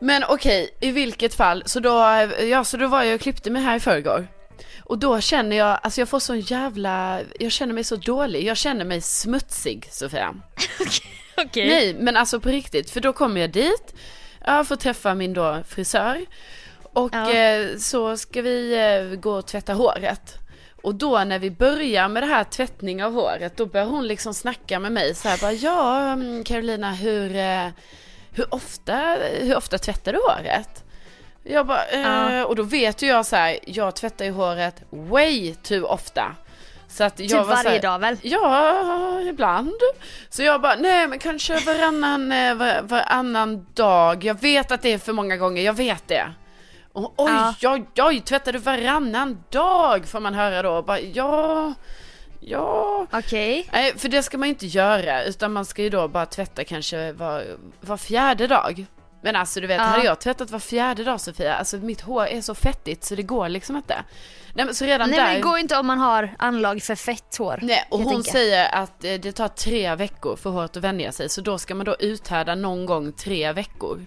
[0.00, 1.90] Men okej, i vilket fall, så då,
[2.42, 4.28] ja så då var jag och klippte mig här i förrgår.
[4.88, 8.56] Och då känner jag, alltså jag får sån jävla, jag känner mig så dålig, jag
[8.56, 10.34] känner mig smutsig Sofia.
[11.36, 11.68] Okej.
[11.68, 13.94] Nej men alltså på riktigt, för då kommer jag dit,
[14.46, 16.26] jag får träffa min då frisör.
[16.92, 17.32] Och Ja.
[17.32, 20.34] eh, så ska vi eh, gå och tvätta håret.
[20.82, 24.34] Och då när vi börjar med det här tvättning av håret, då börjar hon liksom
[24.34, 27.66] snacka med mig så här bara, ja mm, Carolina hur, eh,
[28.32, 30.84] hur, ofta, hur ofta tvättar du håret?
[31.42, 35.54] Jag bara, eh, och då vet ju jag så här, jag tvättar ju håret way
[35.54, 36.34] too ofta.
[36.88, 38.16] Så att jag Typ var så varje här, dag väl?
[38.22, 39.72] Ja, ibland.
[40.30, 44.24] Så jag bara, nej men kanske varannan, eh, var, varannan dag.
[44.24, 46.32] Jag vet att det är för många gånger, jag vet det.
[46.92, 47.72] Och, oj, Ja.
[47.72, 50.06] oj, oj, tvättar du varannan dag?
[50.06, 50.82] Får man höra då.
[50.82, 51.74] Bara, ja,
[52.40, 53.06] ja.
[53.12, 53.68] Okej.
[53.72, 57.12] Nej, för det ska man inte göra, utan man ska ju då bara tvätta kanske
[57.12, 57.44] var,
[57.80, 58.86] var fjärde dag.
[59.28, 59.84] Men alltså du vet, Ja.
[59.84, 63.22] hade jag tvättat var fjärde dag Sofia, alltså mitt hår är så fettigt så det
[63.22, 63.94] går liksom inte.
[64.54, 65.26] Nej men så redan Nej där.
[65.26, 67.58] men det går inte om man har anlag för fett hår.
[67.62, 68.30] Nej, och hon tänka.
[68.30, 71.28] säger att eh, det tar tre veckor för håret att vänja sig.
[71.28, 74.06] Så då ska man då uthärda någon gång tre veckor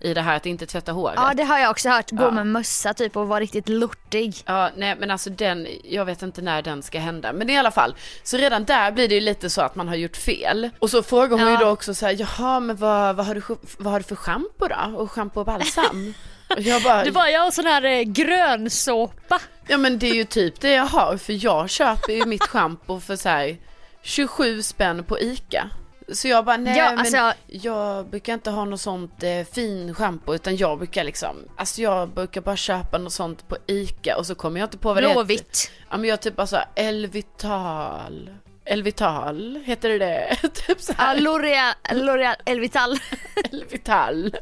[0.00, 1.14] i det här att inte tvätta håret.
[1.16, 2.30] Ja det har jag också hört, gå Ja.
[2.30, 4.34] med mössa typ och vara riktigt lortig.
[4.46, 7.32] Ja, nej men alltså den, jag vet inte när den ska hända.
[7.32, 9.94] Men i alla fall, så redan där blir det ju lite så att man har
[9.96, 10.70] gjort fel.
[10.78, 11.60] Och så frågar hon ju Ja.
[11.60, 13.42] då också så här, jaha men vad, vad, har, du,
[13.78, 14.96] vad har du för schampo då?
[14.96, 16.14] Och schampo och balsam?
[16.56, 19.40] och jag bara, Du bara, jag har sån här eh, grönsåpa.
[19.68, 21.16] ja men det är ju typ det jag har.
[21.16, 23.56] För jag köper ju mitt schampo för så här
[24.02, 25.70] 27 spänn på ICA.
[26.12, 29.94] Så jag bara, nej Ja, men alltså- jag brukar inte ha något sånt eh, fin
[29.94, 34.26] schampo utan jag brukar liksom, alltså jag brukar bara köpa något sånt på ICA och
[34.26, 35.14] så kommer jag inte på vad det heter.
[35.14, 35.70] Blåvitt.
[35.90, 38.30] Ja men jag typ bara såhär, Elvital.
[38.64, 40.36] Elvital, heter det det?
[40.54, 42.98] typ Ja, såhär, L'Oreal, L'Oreal Elvital.
[43.52, 44.34] Elvital.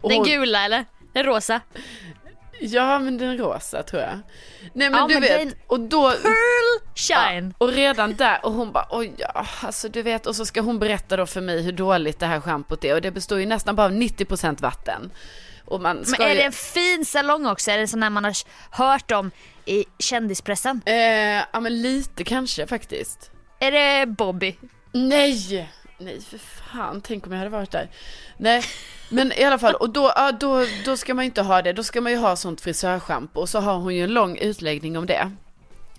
[0.00, 0.84] Och Den gula eller?
[1.12, 1.60] Den rosa?
[2.60, 4.18] Ja men den rosa tror jag.
[4.72, 6.10] Nej men Ja, du men vet, den- och då...
[6.10, 7.54] Pearl Shine.
[7.58, 10.60] Ja, och redan där, och hon bara oj ja, alltså du vet, och så ska
[10.60, 13.46] hon berätta då för mig hur dåligt det här schampot är och det består ju
[13.46, 15.10] nästan bara av 90% vatten.
[15.64, 16.34] Och man Men är ju...
[16.34, 17.70] det en fin salong också?
[17.70, 18.34] Är det sån här man har
[18.70, 19.30] hört om
[19.64, 20.80] i kändispressen?
[20.86, 20.94] Eh,
[21.52, 23.30] ja men lite kanske faktiskt.
[23.58, 24.56] Är det Bobby?
[24.92, 25.70] Nej!
[25.98, 27.90] Nej för fan, tänk om jag hade varit där.
[28.36, 28.62] Nej,
[29.10, 31.72] men i alla fall, och då, ja, då, då ska man ju inte ha det,
[31.72, 34.98] då ska man ju ha sånt frisörschampo och så har hon ju en lång utläggning
[34.98, 35.30] om det.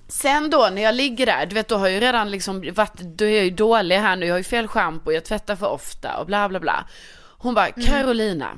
[0.08, 3.00] Sen då när jag ligger där, du vet då har jag ju redan liksom varit,
[3.00, 5.68] då är jag ju dålig här nu, jag har ju fel schampo, jag tvättar för
[5.68, 6.88] ofta och bla bla bla.
[7.38, 8.50] Hon bara, Carolina,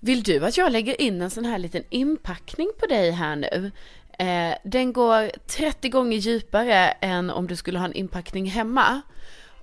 [0.00, 3.70] vill du att jag lägger in en sån här liten inpackning på dig här nu?
[4.18, 9.02] Eh, den går 30 gånger djupare än om du skulle ha en inpackning hemma.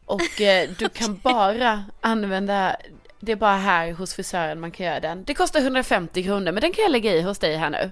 [0.06, 2.76] Och eh, du kan bara använda,
[3.26, 5.24] det är bara här hos frisören man kan göra den.
[5.24, 7.92] Det kostar 150 kronor men den kan jag lägga i hos dig här nu.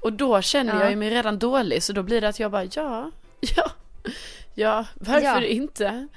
[0.00, 0.80] Och då känner Ja.
[0.80, 3.10] jag ju mig redan dålig så då blir det att jag bara ja,
[3.56, 3.70] ja,
[4.54, 5.44] ja, varför Ja.
[5.46, 6.08] inte?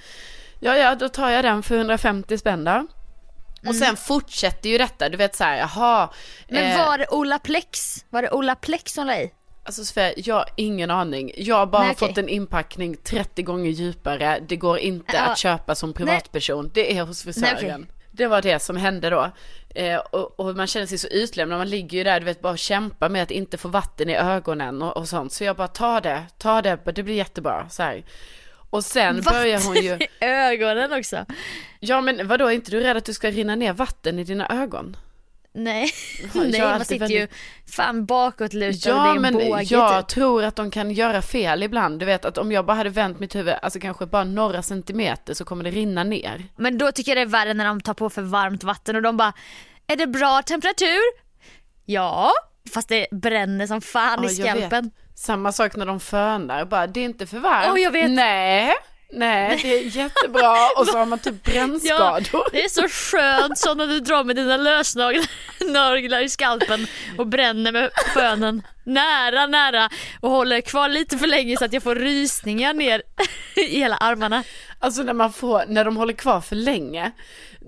[0.59, 2.87] Ja, ja, då tar jag den för 150 spänn då.
[3.59, 3.73] Och Mm.
[3.73, 6.09] sen fortsätter ju detta, du vet så här, jaha.
[6.49, 8.05] Men eh, var det Ola Plex?
[8.09, 9.31] Var det Ola Plex som la i?
[9.63, 11.31] Alltså Sofia, jag har ingen aning.
[11.37, 14.39] Jag har bara Nej, fått en inpackning 30 gånger djupare.
[14.47, 15.21] Det går inte Ja.
[15.21, 16.71] att köpa som privatperson.
[16.73, 17.55] Det är hos frisören.
[17.61, 17.85] Nej, okej.
[18.17, 19.31] Det var det som hände då.
[19.75, 21.57] Eh, och, och man känner sig så utlämnad.
[21.57, 24.81] Man ligger ju där, du vet, bara kämpar med att inte få vatten i ögonen
[24.81, 25.33] och, och sånt.
[25.33, 27.69] Så jag bara, ta det, ta det, det blir jättebra.
[27.69, 28.03] Så här.
[28.69, 31.25] Och sen börjar hon ju, i ögonen också.
[31.79, 34.63] ja men vadå, är inte du rädd att du ska rinna ner vatten i dina
[34.63, 34.97] ögon?
[35.57, 35.89] Nej,
[36.33, 37.35] nej man sitter ju väldigt-
[37.75, 40.07] fan bakåtlutad och Ja det är en men båge jag typ.
[40.15, 41.99] tror att de kan göra fel ibland.
[41.99, 45.33] Du vet att om jag bara hade vänt mitt huvud, alltså kanske bara några centimeter
[45.33, 46.43] så kommer det rinna ner.
[46.57, 49.01] Men då tycker jag det är värre när de tar på för varmt vatten och
[49.01, 49.33] de bara
[49.87, 51.27] Är det bra temperatur?
[51.85, 52.31] Ja,
[52.73, 54.57] fast det bränner som fan i Ja, vet.
[54.57, 54.91] skalpen.
[55.15, 57.67] Samma sak när de fönar, bara det är inte för varmt.
[57.71, 58.11] Åh, jag vet.
[58.11, 58.73] Nej,
[59.11, 60.55] Nej, det är jättebra.
[60.77, 62.51] Och så har man typ brännskador.
[62.51, 67.71] Det är så skönt så när du drar med dina lösnaglar i skalpen och bränner
[67.71, 72.73] med fönen nära, nära och håller kvar lite för länge så att jag får rysningar
[72.73, 73.01] ner
[73.55, 74.43] i hela armarna.
[74.79, 77.11] Alltså när man får, när de håller kvar för länge,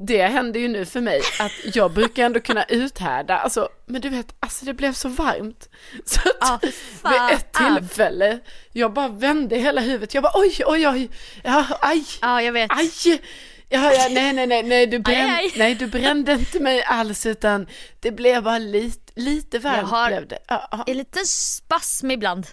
[0.08, 4.10] det händer ju nu för mig att jag brukar ändå kunna uthärda, alltså, men du
[4.10, 5.70] vet, alltså det blev så varmt.
[6.06, 6.66] Så att
[7.02, 7.12] fan.
[7.28, 8.40] vid ett tillfälle,
[8.74, 11.10] jag bara vände hela huvudet, jag bara oj, oj, oj,
[11.44, 12.72] ja, aj, Ja, jag vet.
[12.72, 13.22] aj.
[13.72, 15.52] Ja, ja, nej, nej, nej, nej, du, brände, Aj, aj.
[15.58, 17.68] nej, du brände inte mig alls utan
[18.00, 20.28] det blev bara lite, lite varmt Jag har-.
[20.48, 20.84] Ja, ja.
[20.88, 22.48] En liten spasm ibland.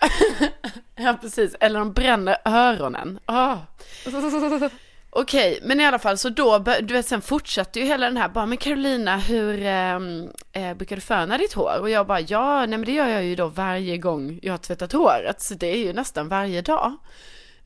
[0.98, 3.18] Ja precis, eller de bränner öronen.
[3.26, 3.56] Ah.
[5.10, 8.28] Okej, men i alla fall så då, du vet sen fortsatte ju hela den här,
[8.28, 11.78] bara men Carolina hur ehm, eh, brukar du föna ditt hår?
[11.80, 14.58] Och jag bara ja, nej men det gör jag ju då varje gång jag har
[14.58, 16.92] tvättat håret, så det är ju nästan varje dag.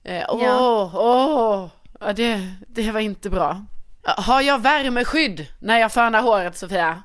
[0.04, 0.90] Eh, Åh, Ja.
[0.94, 1.68] åh,
[2.00, 3.64] ja, det, det var inte bra.
[4.04, 7.02] Har jag värmeskydd när jag fönar håret Sofia?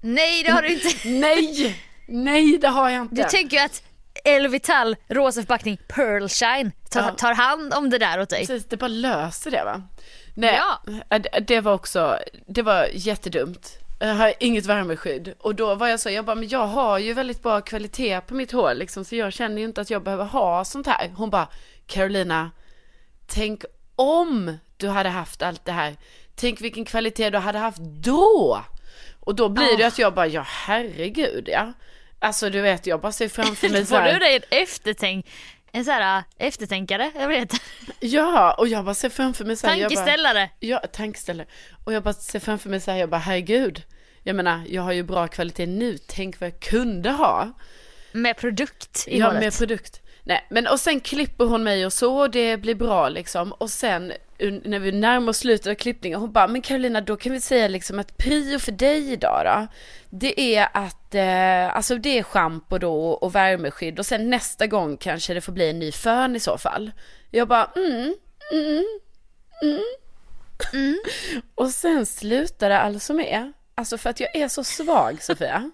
[0.00, 0.88] Nej, det har du inte.
[1.08, 1.76] Nej,
[2.08, 3.14] nej det har jag inte.
[3.14, 3.82] Du tänker att
[4.24, 7.10] Elvital rosa förpackning Pearl Shine tar, Ja.
[7.10, 8.46] tar hand om det där åt dig.
[8.46, 9.82] Precis, det bara löser det va?
[10.34, 10.54] Nej,
[10.86, 10.92] Ja.
[11.16, 13.78] äh, det- det var också, det var jättedumt.
[14.00, 15.34] Jag har inget värmeskydd.
[15.38, 18.34] Och då var jag så, jag bara, men jag har ju väldigt bra kvalitet på
[18.34, 21.12] mitt hår liksom, så jag känner ju inte att jag behöver ha sånt här.
[21.16, 21.48] Hon bara,
[21.86, 22.50] Carolina,
[23.26, 23.64] tänk
[24.02, 25.96] om du hade haft allt det här.
[26.34, 28.64] Tänk vilken kvalitet du hade haft då.
[29.20, 29.88] Och då blir det ju Ah.
[29.88, 31.72] att jag bara, ja herregud ja.
[32.18, 34.12] Alltså du vet, jag bara ser framför mig så Får här.
[34.12, 35.26] du dig en eftertänk,
[35.72, 37.52] en sån här äh, eftertänkare, jag vet
[38.00, 39.76] Ja, och jag bara ser framför mig så här.
[39.76, 40.50] jag bara- Tankeställare.
[40.60, 41.44] Ja, tankställe.
[41.84, 43.82] Och jag bara ser framför mig så här, jag bara herregud.
[44.22, 47.52] Jag menar, jag har ju bra kvalitet nu, tänk vad jag kunde ha.
[48.12, 49.40] Med produkt i Ja, håret.
[49.40, 50.00] med produkt.
[50.24, 53.52] Nej, men och sen klipper hon mig och så, och det blir bra liksom.
[53.52, 54.12] Och sen
[54.64, 57.68] när vi närmar oss slutet av klippningen, hon bara, men Carolina då kan vi säga
[57.68, 59.66] liksom att prio för dig idag då,
[60.10, 64.96] det är att, eh, alltså det är schampo då och värmeskydd och sen nästa gång
[64.96, 66.92] kanske det får bli en ny fön i så fall.
[67.30, 68.14] Jag bara, mm,
[68.52, 68.84] mm,
[69.62, 69.80] mm,
[70.72, 70.98] mm.
[71.54, 75.70] Och sen slutar det alltså med, alltså för att jag är så svag Sofia.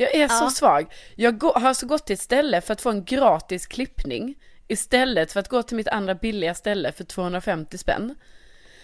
[0.00, 0.50] Jag är så Ja.
[0.50, 0.92] svag.
[1.16, 4.34] Jag har alltså gått till ett ställe för att få en gratis klippning
[4.68, 8.14] istället för att gå till mitt andra billiga ställe för 250 spänn.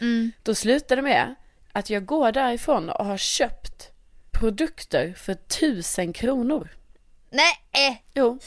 [0.00, 0.32] Mm.
[0.42, 1.34] Då slutar det med
[1.72, 3.90] att jag går därifrån och har köpt
[4.32, 6.68] produkter för 1000 kronor.
[7.30, 8.38] Nej, Jo,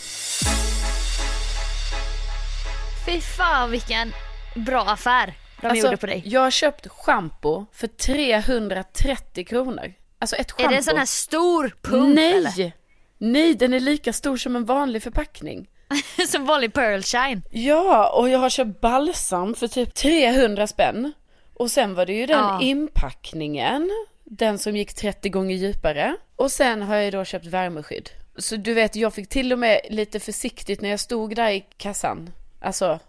[3.05, 4.13] fy fan vilken
[4.55, 6.21] bra affär de alltså, gjorde på dig.
[6.25, 9.93] jag har köpt schampo för 330 kronor.
[10.19, 10.63] Alltså ett schampo.
[10.63, 12.33] Är det en sån här stor pump Nej!
[12.37, 12.71] eller?
[13.17, 15.67] Nej, den är lika stor som en vanlig förpackning.
[16.27, 17.41] Som vanlig Pearl Shine.
[17.51, 21.13] Ja, och jag har köpt balsam för typ 300 spänn.
[21.53, 22.61] Och sen var det ju den Ja.
[22.61, 23.91] inpackningen,
[24.23, 26.15] den som gick 30 gånger djupare.
[26.35, 28.09] Och sen har jag ju då köpt värmeskydd.
[28.37, 31.65] Så du vet, jag fick till och med lite försiktigt när jag stod där i
[31.77, 32.29] kassan.
[32.61, 32.99] Alltså,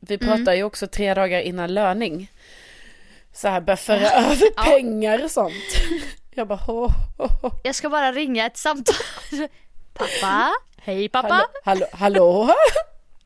[0.00, 2.30] vi pratar ju också tre dagar innan löning.
[3.34, 5.54] Så här, börja föra över pengar och sånt.
[6.38, 7.50] Jag bara, ho, ho, ho.
[7.62, 8.94] Jag ska bara ringa ett samtal.
[9.94, 10.50] Pappa?
[10.82, 11.46] Hej pappa?
[11.64, 12.54] Hallå, hallå, hallå?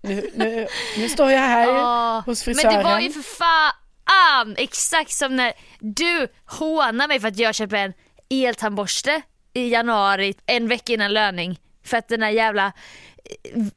[0.01, 0.67] Nu, nu,
[0.99, 2.79] nu står jag här Ja, hos Men frisören.
[2.79, 7.77] det var ju för fan exakt som när du hånar mig för att jag köper
[7.77, 7.93] en
[8.31, 9.23] eltandborste
[9.53, 11.61] i januari, en vecka innan löning.
[11.85, 12.73] För att den här jävla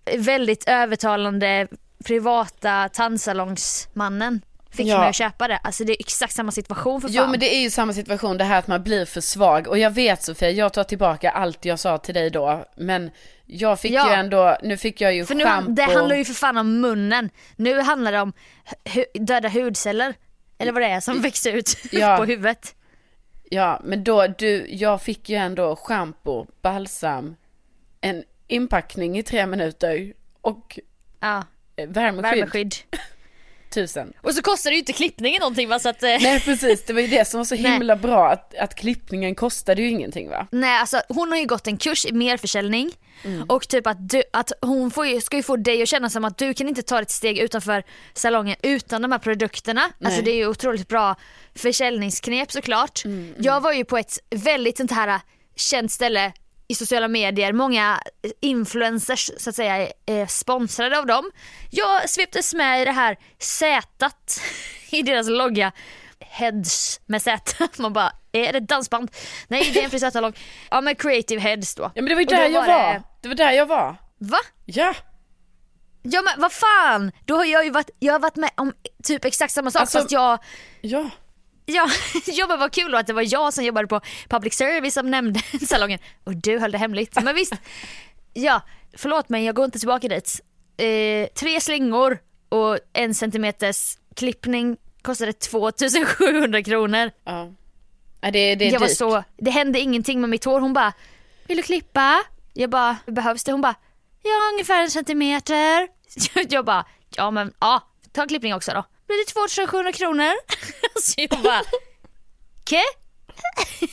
[0.05, 1.67] eh, väldigt övertalande
[2.05, 4.41] privata tandsalongsmannen
[4.75, 4.99] fick Ja.
[4.99, 5.57] mig att köpa det.
[5.57, 7.15] Alltså det är exakt samma situation för fan.
[7.17, 9.67] Jo men det är ju samma situation, det här att man blir för svag.
[9.67, 12.65] Och jag vet Sofia, jag tar tillbaka allt jag sa till dig då.
[12.75, 13.11] Men
[13.45, 14.07] jag fick Ja.
[14.09, 15.71] ju ändå, nu fick jag ju För nu, schampo.
[15.71, 17.29] det handlar ju för fan om munnen.
[17.55, 18.33] Nu handlar det om
[18.85, 20.13] hu- döda hudceller.
[20.57, 22.17] Eller vad det är som växer ut Ja.
[22.17, 22.75] på huvudet.
[23.49, 27.35] Ja men då, du, jag fick ju ändå schampo, balsam,
[28.01, 30.79] en inpackning i tre minuter och
[31.19, 31.43] Ja,
[31.87, 32.75] värmeskydd, värmeskydd.
[33.75, 34.13] tusen.
[34.21, 36.03] Och så kostar det ju inte klippningen någonting va så att...
[36.03, 37.71] eh, Nej precis, det var ju det som var så Nej.
[37.71, 40.47] himla bra, att, att klippningen kostade ju ingenting va?
[40.51, 42.91] Nej alltså hon har ju gått en kurs i merförsäljning
[43.23, 43.43] Mm.
[43.49, 46.25] och typ att, du, att hon får ju, ska ju få dig att känna som
[46.25, 47.83] att du kan inte ta ett steg utanför
[48.13, 49.81] salongen utan de här produkterna.
[50.05, 51.15] Alltså det är ju otroligt bra
[51.55, 53.05] försäljningsknep såklart.
[53.05, 55.19] Mm, Jag var ju på ett väldigt sånt här
[55.55, 56.31] känt ställe
[56.67, 57.99] i sociala medier, många
[58.41, 61.31] influencers så att säga är sponsrade av dem.
[61.71, 64.39] Jag sveptes med i det här sätat
[64.91, 65.71] i deras logga
[66.19, 67.53] Heads med Z.
[67.77, 69.11] Man bara, är det ett dansband?
[69.47, 70.33] Nej det är en frisörsalong.
[70.71, 71.83] Ja men creative heads då.
[71.83, 73.95] Ja men det var ju där jag var, det- det var där jag var.
[74.17, 74.37] Va?
[74.65, 74.93] Ja,
[76.07, 78.73] Ja men vad fan, då har jag ju varit, jag har varit med om
[79.03, 80.39] typ exakt samma sak Alltså- fast jag
[80.81, 81.09] Ja.
[81.65, 81.89] Ja,
[82.25, 85.11] ja men vad kul då att det var jag som jobbade på public service som
[85.11, 87.23] nämnde salongen och du höll det hemligt.
[87.23, 87.53] Men visst,
[88.33, 88.61] ja
[88.97, 90.41] förlåt men jag går inte tillbaka dit.
[90.77, 97.11] Eh, tre slingor och en centimeters klippning kostade 2700 kronor.
[97.23, 97.51] Ja.
[98.21, 98.97] ja det, det är jag var dyrt.
[98.97, 100.59] så, det hände ingenting med mitt hår.
[100.59, 100.93] Hon bara,
[101.47, 102.23] vill du klippa?
[102.53, 103.51] Jag bara, behövs det?
[103.51, 103.75] Hon bara,
[104.23, 105.87] ja ungefär en centimeter.
[106.49, 108.83] Jag bara, ja men ja, ta en klippning också då.
[109.07, 110.33] Blir det 2700 kronor?
[111.01, 111.61] Så jag bara,
[112.61, 112.83] okej?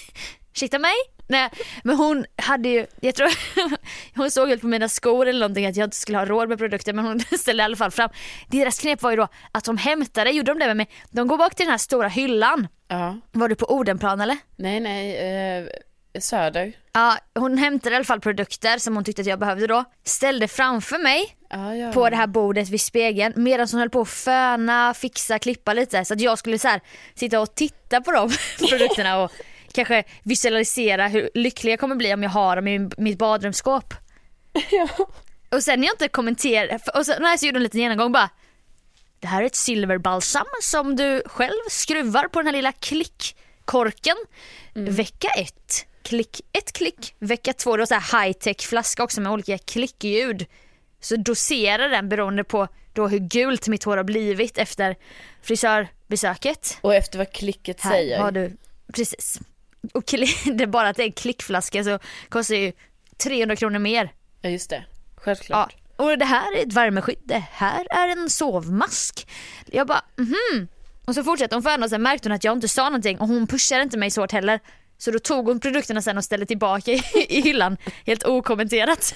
[0.54, 0.94] Ursäkta mig?
[1.28, 1.50] Nej
[1.84, 3.28] men hon hade ju, jag tror
[4.16, 6.58] hon såg väl på mina skor eller någonting att jag inte skulle ha råd med
[6.58, 8.10] produkter men hon ställde i alla fall fram.
[8.48, 11.38] Deras knep var ju då att de hämtade, gjorde de det med mig, de går
[11.38, 12.68] bak till den här stora hyllan.
[12.88, 13.16] Ja.
[13.32, 14.36] Var du på Odenplan eller?
[14.56, 15.66] Nej, nej, eh,
[16.20, 16.72] Söder.
[16.92, 19.84] Ja, hon hämtade i alla fall produkter som hon tyckte att jag behövde då.
[20.04, 21.92] Ställde framför mig Ja, ja.
[21.92, 26.04] på det här bordet vid spegeln medan hon höll på att föna, fixa, klippa lite
[26.04, 26.80] så att jag skulle så här,
[27.14, 28.30] sitta och titta på de
[28.68, 29.32] produkterna och
[29.72, 33.94] kanske visualisera hur lycklig jag kommer bli om jag har dem i mitt badrumsskåp.
[34.70, 34.88] Ja.
[35.50, 38.12] Och sen när jag inte kommenterar, och så, nej, så gjorde hon en liten genomgång
[38.12, 38.30] bara
[39.20, 44.16] Det här är ett silverbalsam som du själv skruvar på den här lilla klickkorken.
[44.74, 47.14] Vecka ett, klick ett klick.
[47.18, 50.46] Vecka två, det var så här high tech flaska också med olika klickljud.
[51.00, 54.96] Så doserar den beroende på då hur gult mitt hår har blivit efter
[55.42, 56.78] frisörbesöket.
[56.80, 58.18] Och efter vad klicket Här säger.
[58.18, 58.56] har du,
[58.92, 59.40] precis.
[59.94, 60.04] Och
[60.44, 62.72] det är bara att det är en klickflaska så kostar ju
[63.16, 64.12] 300 kronor mer.
[64.40, 64.84] Ja, just det.
[64.86, 65.76] Ja, Självklart.
[65.96, 69.28] och det här är ett värmeskydd, det här är en sovmask.
[69.66, 70.68] Jag bara mhm.
[71.04, 73.28] Och så fortsatte hon föna och sen märkte hon att jag inte sa någonting och
[73.28, 74.60] hon pushade inte mig så hårt heller.
[75.02, 79.14] Så då tog hon produkterna sen och ställde tillbaka i, i hyllan helt okommenterat.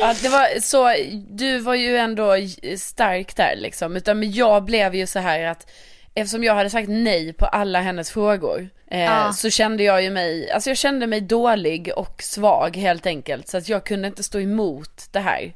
[0.00, 0.94] Ja, det var så,
[1.30, 2.34] du var ju ändå
[2.78, 3.96] stark där liksom.
[3.96, 5.70] Utan jag blev ju så här att
[6.14, 8.68] eftersom jag hade sagt nej på alla hennes frågor.
[8.90, 9.32] Eh, Ja.
[9.32, 13.48] Så kände jag ju mig, alltså jag kände mig dålig och svag helt enkelt.
[13.48, 15.52] Så att jag kunde inte stå emot det här.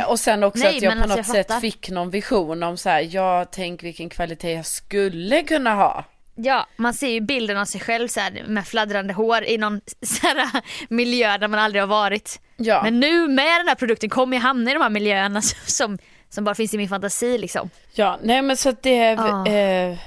[0.00, 1.60] Eh, och sen också Nej, att jag på alltså, något jag sätt fattar.
[1.60, 6.04] fick någon vision om så här, ja tänk vilken kvalitet jag skulle kunna ha.
[6.34, 9.80] Ja, man ser ju bilden av sig själv så här, med fladdrande hår i någon
[10.02, 10.50] så här,
[10.88, 12.40] miljö där man aldrig har varit.
[12.56, 12.82] Ja.
[12.82, 16.44] Men nu med den här produkten kommer jag hamna i de här miljöerna som, som
[16.44, 17.70] bara finns i min fantasi liksom.
[17.94, 19.46] Ja, nej men så att det, Ja.
[19.46, 19.98] eh,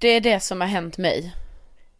[0.00, 1.34] det är det som har hänt mig.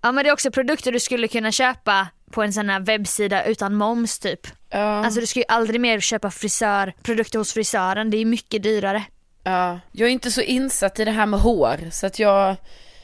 [0.02, 3.44] Ja men det är också produkter du skulle kunna köpa på en sån här webbsida
[3.44, 4.40] utan moms typ.
[4.70, 8.62] Ja, Alltså du ska ju aldrig mer köpa frisör, produkter hos frisören, det är mycket
[8.62, 9.04] dyrare.
[9.44, 9.80] ja.
[9.92, 12.56] Jag är inte så insatt i det här med hår så att jag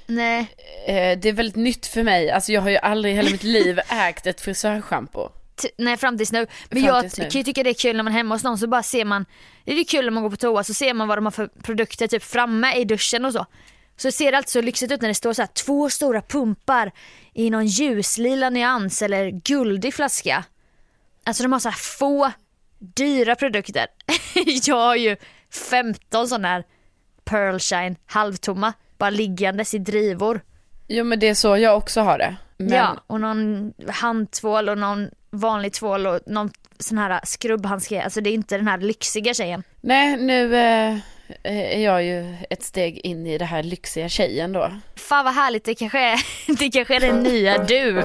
[0.07, 0.47] Nej,
[0.87, 3.43] Eh, det är väldigt nytt för mig, alltså jag har ju aldrig i hela mitt
[3.43, 5.29] liv ägt ett frisörschampo.
[5.63, 6.47] t- nej fram tills nu.
[6.71, 7.25] Men Fram jag nu.
[7.31, 9.27] ju tycka det är kul när man är hemma hos någon så bara ser man,
[9.65, 11.47] det är kul när man går på toa så ser man vad de har för
[11.63, 13.47] produkter typ framme i duschen och så.
[13.97, 16.93] Så ser det alltid så lyxigt ut när det står så här två stora pumpar
[17.35, 20.45] i någon ljuslila nyans eller guldig flaska.
[21.25, 22.33] Alltså de har så här få
[22.79, 23.87] dyra produkter.
[24.67, 25.17] jag har ju
[25.71, 26.65] 15 sådana här
[27.25, 30.41] Pearl Shine halvtomma bara liggandes i drivor.
[30.89, 32.37] Jo men det är så jag också har det.
[32.57, 38.03] Men, Ja, och någon handtvål och någon vanlig tvål och någon sån här skrubbhandske.
[38.03, 39.63] Alltså det är inte den här lyxiga tjejen.
[39.81, 40.99] Nej nu eh,
[41.43, 44.71] är jag ju ett steg in i det här lyxiga tjejen då.
[44.97, 46.19] Fan vad härligt, det kanske är,
[46.59, 48.03] det kanske är den nya du.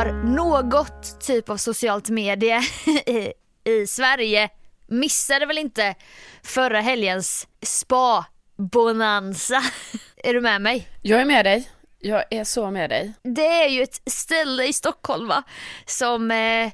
[0.00, 2.58] Har något typ av socialt medie
[3.06, 3.32] i,
[3.70, 4.48] i Sverige
[4.86, 5.94] missade väl inte
[6.42, 9.62] förra helgens spa-bonanza.
[10.16, 10.88] Är du med mig?
[11.02, 13.12] Jag är med dig, jag är så med dig.
[13.22, 15.42] Det är ju ett ställe i Stockholm va?
[15.86, 16.72] Som, eh,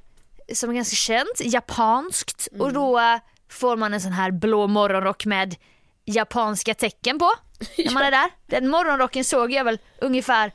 [0.53, 3.19] som är ganska känt, japanskt och då eh,
[3.51, 5.57] får man en sån här blå morgonrock med
[6.05, 7.31] japanska tecken på
[7.79, 8.31] när man är där.
[8.47, 10.53] Den morgonrocken såg jag väl ungefär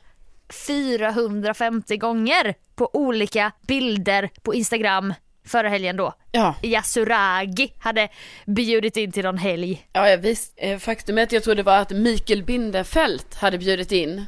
[0.52, 5.14] 450 gånger på olika bilder på Instagram
[5.46, 6.14] förra helgen då.
[6.32, 8.08] Ja, Yasuragi hade
[8.46, 9.86] bjudit in till någon helg.
[9.92, 10.52] ja ja, visst.
[10.56, 10.78] Eh,
[11.22, 14.26] att jag tror det var att Mikael Bindefeld hade bjudit in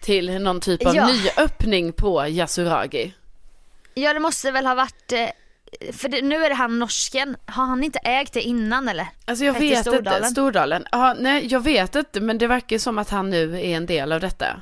[0.00, 1.06] till någon typ av Ja.
[1.06, 3.14] nyöppning på Yasuragi.
[3.94, 5.28] Ja det måste väl ha varit, eh,
[5.92, 9.06] för det, nu är det han norsken, har han inte ägt det innan eller?
[9.24, 10.18] Alltså jag Hette vet Stordalen?
[10.18, 10.86] inte, Stordalen.
[10.92, 14.12] Ja, nej jag vet inte men det verkar som att han nu är en del
[14.12, 14.60] av detta.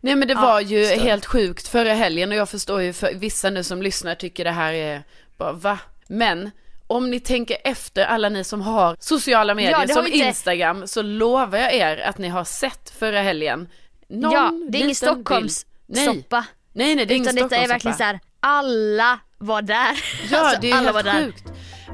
[0.00, 1.02] Nej men det Ja, var ju förstår.
[1.04, 4.50] helt sjukt förra helgen och jag förstår ju för vissa nu som lyssnar tycker det
[4.50, 5.02] här är
[5.38, 5.78] bara va?
[6.08, 6.50] Men
[6.86, 11.02] om ni tänker efter alla ni som har sociala medier Ja, som inte- Instagram så
[11.02, 13.68] lovar jag er att ni har sett förra helgen
[14.08, 16.06] någon ja, det är ingen liten Stockholms bild.
[16.06, 16.44] Nej.
[16.72, 17.72] Nej nej det är ingen Utan detta är Stockholmssoppa.
[17.74, 20.00] verkligen så här, alla var där.
[20.30, 21.32] Ja Alltså, det är alla helt var där.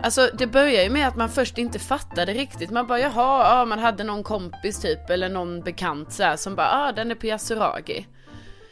[0.02, 2.70] Alltså det börjar ju med att man först inte fattade riktigt.
[2.70, 6.54] Man bara jaha, ja, man hade någon kompis typ eller någon bekant så här, som
[6.54, 8.06] bara ah den är på Yasuragi.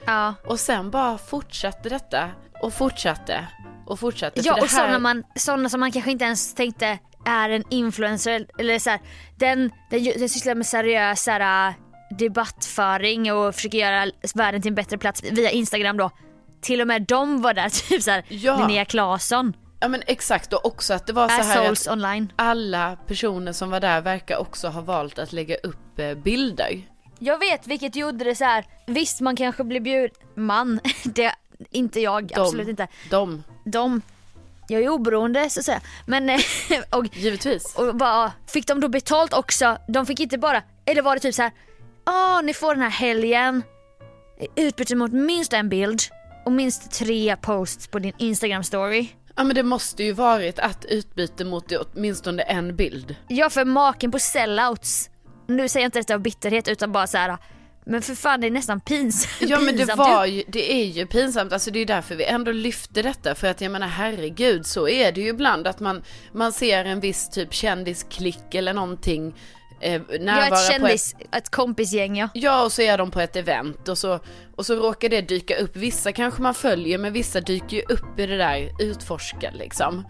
[0.05, 2.31] Ja, Och sen bara fortsatte detta
[2.63, 3.47] och fortsatte
[3.87, 4.41] och fortsatte.
[4.45, 4.99] ja och sådana, här...
[4.99, 9.01] man, sådana som man kanske inte ens tänkte är en influencer eller så här,
[9.37, 11.75] den, den, den sysslar med seriös här,
[12.19, 16.11] debattföring och försöker göra världen till en bättre plats via Instagram då.
[16.61, 18.59] Till och med de var där, typ såhär Ja.
[18.59, 19.53] Linnea Claesson,
[19.85, 22.33] Ja men exakt och också att det var så här att online.
[22.37, 26.83] alla personer som var där verkar också ha valt att lägga upp eh, bilder.
[27.19, 28.65] Jag vet vilket gjorde det så här.
[28.87, 31.35] visst man kanske blir bjuden, man, det,
[31.71, 32.89] inte jag, De, absolut inte.
[33.11, 34.03] De, De,
[34.69, 35.81] jag är oberoende så att säga.
[36.07, 36.41] Men, eh,
[36.91, 37.75] och givetvis.
[37.77, 39.79] Och bara, fick de då betalt också?
[39.89, 41.53] De fick inte bara, eller var det typ så här,
[42.05, 43.63] ja ni får den här helgen
[44.57, 46.01] utbyte mot minst en bild
[46.45, 49.09] och minst tre posts på din Instagram story.
[49.37, 53.17] Ja men det måste ju varit att utbyte mot åtminstone en bild.
[53.29, 55.11] Ja för maken på sellouts,
[55.47, 57.39] nu säger jag inte detta av bitterhet utan bara så här.
[57.87, 59.35] men för fan det är nästan pinsamt.
[59.51, 62.25] Ja men det var ju, det är ju pinsamt, alltså det är ju därför vi
[62.25, 66.03] ändå lyfter detta för att jag menar herregud så är det ju ibland att man,
[66.33, 69.35] man ser en viss typ kändisklick eller någonting
[69.85, 72.29] eh, Ja närvara ett på ett, kändis, ett kompisgäng ja.
[72.35, 74.21] Ja och så är de på ett event och så,
[74.57, 78.19] och så råkar det dyka upp, vissa kanske man följer men vissa dyker ju upp
[78.19, 80.09] i det där utforska liksom.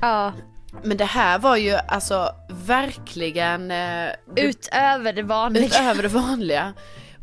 [0.00, 0.32] Ja,
[0.84, 5.66] Men det här var ju alltså verkligen eh, utöver det vanliga.
[5.66, 6.74] utöver det vanliga.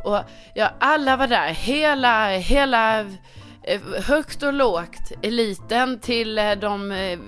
[0.03, 0.19] Och
[0.55, 3.05] ja, alla var där, hela, hela
[4.03, 7.19] högt och lågt, eliten till eh, de eh,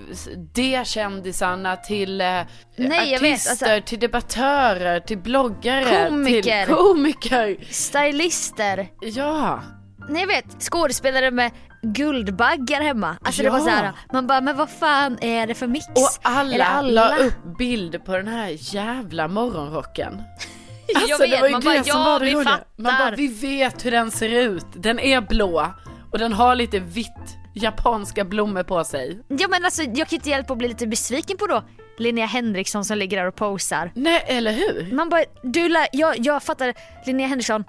[0.56, 2.28] D-kändisarna till eh,
[2.76, 6.66] Nej, jag vet, artister, alltså- till debattörer, till bloggare, Komiker.
[6.66, 7.58] till komiker.
[7.72, 8.88] Stylister.
[9.02, 9.62] Ja,
[10.10, 13.18] Nej jag vet, skådespelare med guldbaggar hemma.
[13.24, 13.64] Alltså det var Ja.
[13.64, 15.86] så här, man bara men vad fan är det för mix?
[15.88, 17.10] och alla, alla.
[17.10, 20.22] la upp bild på den här jävla morgonrocken.
[20.88, 22.50] jag Alltså, vet, det var ju man det bara som ja var det vi roliga.
[22.50, 22.66] fattar.
[22.76, 24.66] Man bara, vi vet hur den ser ut.
[24.74, 25.68] Den är blå
[26.12, 29.20] och den har lite vitt japanska blommor på sig.
[29.28, 31.64] Ja men alltså jag kan inte hjälpa att bli lite besviken på då
[31.98, 33.92] Linnea Henriksson som ligger där och posar.
[33.96, 34.96] Nej, eller hur?
[34.96, 36.74] Man bara, du jag, jag fattar
[37.06, 37.64] Linnea Henriksson,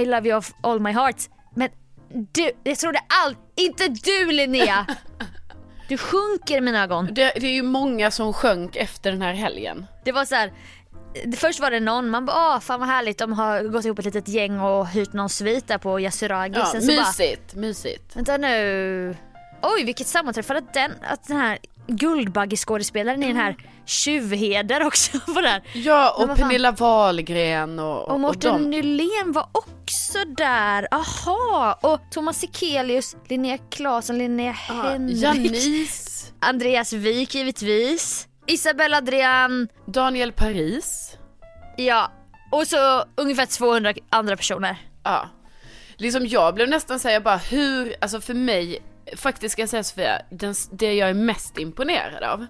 [0.00, 1.16] I love you of all my heart.
[1.54, 1.68] Men
[2.32, 4.86] du, jag trodde allt, inte du Linnea!
[5.88, 7.08] Du sjunker i mina ögon.
[7.12, 9.86] Det, det är ju många som sjönk efter den här helgen.
[10.04, 10.52] Det var så här.
[11.36, 14.04] Först var det någon, man bara åh fan vad härligt de har gått ihop ett
[14.04, 16.54] litet gäng och hyrt någon svit där på Yasuragi.
[16.58, 18.16] Ja, Sen så bara, mysigt, mysigt.
[18.16, 19.16] vänta nu.
[19.62, 23.56] Oj vilket sammanträffande att den, att den här Guldbaggeskådespelaren i den här
[23.86, 25.62] Tjuvheder också var där.
[25.74, 26.36] Ja, och fan.
[26.36, 28.70] Pernilla Wahlgren och, Och Mårten de.
[28.70, 30.88] Nylén var också där.
[30.90, 31.78] Aha!
[31.82, 35.16] Och Thomas Sekelius, Linnea Claesson, Linnea Ja, Henrik.
[35.22, 38.28] Janice, Andreas Wik givetvis.
[38.46, 39.68] Isabella Adrian.
[39.86, 41.16] Daniel Paris.
[41.76, 42.12] Ja.
[42.52, 44.76] Och så ungefär 200 andra personer.
[45.02, 45.28] Ja.
[45.96, 48.78] Liksom jag blev nästan säga bara hur, alltså för mig,
[49.16, 52.46] faktiskt ska jag säga Sofia, den, det jag är mest imponerad av,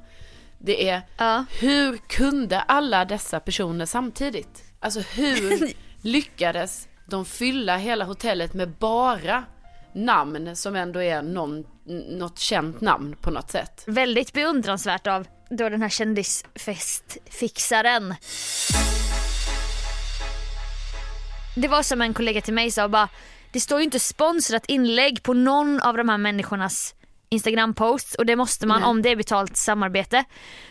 [0.58, 1.44] det är Ja.
[1.60, 4.62] hur kunde alla dessa personer samtidigt?
[4.80, 5.72] Alltså hur
[6.02, 9.44] lyckades de fylla hela hotellet med bara
[9.92, 11.64] namn som ändå är någon,
[12.08, 13.84] något känt namn på något sätt?
[13.86, 18.14] Väldigt beundransvärt av då den här kändisfestfixaren.
[21.56, 23.08] Det var som en kollega till mig sa bara,
[23.52, 26.94] det står ju inte sponsrat inlägg på någon av de här människornas
[27.30, 28.88] Instagram-posts och det måste man Nej.
[28.90, 30.24] om det är betalt samarbete.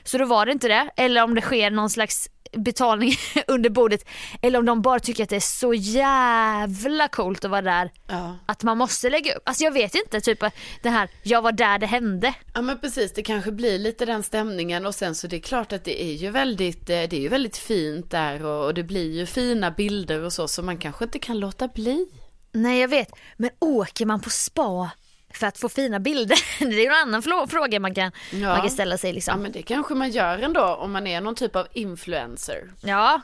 [0.04, 3.14] Så då var det inte det, eller om det sker någon slags betalning
[3.48, 4.06] under bordet
[4.42, 8.38] eller om de bara tycker att det är så jävla coolt att vara där Ja.
[8.46, 9.42] att man måste lägga upp.
[9.46, 10.40] Alltså jag vet inte, typ
[10.82, 12.34] det här, jag var där det hände.
[12.54, 15.74] Ja men precis, det kanske blir lite den stämningen och sen så det är klart
[15.74, 18.84] att det är ju väldigt, eh, det är ju väldigt fint där och, och det
[18.84, 22.08] blir ju fina bilder och så så man kanske inte kan låta bli.
[22.52, 24.90] Nej jag vet, men åker man på spa
[25.38, 26.38] för att få fina bilder?
[26.60, 28.38] Det är ju en annan fråga man kan, Ja.
[28.48, 29.42] man kan ställa sig Ja liksom.
[29.42, 32.70] men det kanske man gör ändå om man är någon typ av influencer.
[32.82, 33.22] Ja,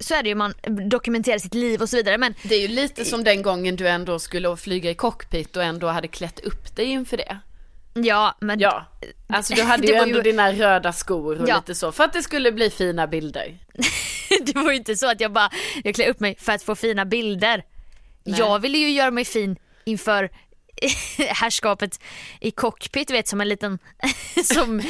[0.00, 0.54] så är det ju, man
[0.88, 3.88] dokumenterar sitt liv och så vidare men Det är ju lite som den gången du
[3.88, 7.38] ändå skulle flyga i cockpit och ändå hade klätt upp dig inför det.
[7.94, 8.86] ja, men Ja,
[9.28, 11.56] alltså du hade ju ändå ju- dina röda skor och Ja.
[11.56, 13.58] lite så för att det skulle bli fina bilder.
[14.42, 15.50] det var ju inte så att jag bara,
[15.84, 17.64] jag klär upp mig för att få fina bilder.
[18.24, 18.38] Nej.
[18.38, 20.30] Jag ville ju göra mig fin inför
[21.18, 22.00] herrskapet
[22.40, 23.78] i cockpit vet som en liten
[24.44, 24.82] som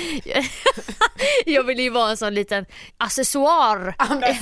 [1.47, 2.67] jag ville ju vara en sån liten
[2.99, 3.95] accessoar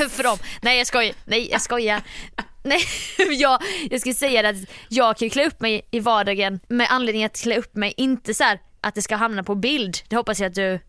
[0.09, 0.39] för dem.
[0.63, 2.03] Nej jag skojar, nej jag skojar.
[2.63, 2.81] Nej,
[3.31, 4.57] jag, jag ska säga att
[4.89, 8.45] jag kan klä upp mig i vardagen med anledning att klä upp mig, inte så
[8.45, 9.97] här att det ska hamna på bild.
[10.09, 10.81] Det hoppas jag att du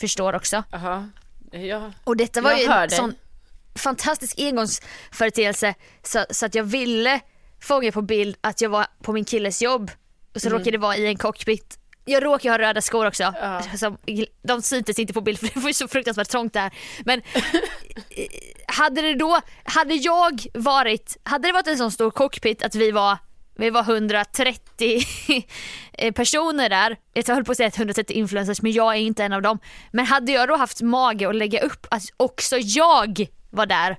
[0.00, 0.64] förstår också.
[0.70, 1.10] Jaha,
[1.50, 1.92] ja.
[2.04, 3.14] Och detta var Jag ju en sån
[3.74, 7.20] fantastisk engångsföreteelse så, så att jag ville
[7.60, 9.90] fånga på bild att jag var på min killes jobb
[10.34, 11.78] och så råkade det vara i en cockpit.
[12.04, 13.22] Jag råkar ha röda skor också.
[13.22, 13.34] Mm.
[13.40, 13.62] Ja.
[13.78, 13.98] Som,
[14.42, 16.70] de syntes inte på bild för det var så fruktansvärt trångt där.
[17.04, 17.18] Men
[18.10, 18.26] eh,
[18.66, 22.90] hade det då, hade jag varit, hade det varit en sån stor cockpit att vi
[22.90, 23.18] var
[23.60, 25.02] vi var 130
[26.14, 26.96] personer där.
[27.12, 29.58] Jag höll på att säga att 130 influencers men jag är inte en av dem.
[29.90, 33.96] Men hade jag då haft mage att lägga upp att också jag var där.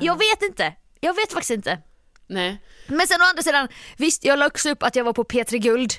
[0.00, 0.74] Jag vet inte.
[1.00, 1.78] Jag vet faktiskt inte.
[2.26, 2.58] Nej.
[2.86, 5.58] Men sen å andra sidan, visst jag la också upp att jag var på P3
[5.58, 5.92] Guld.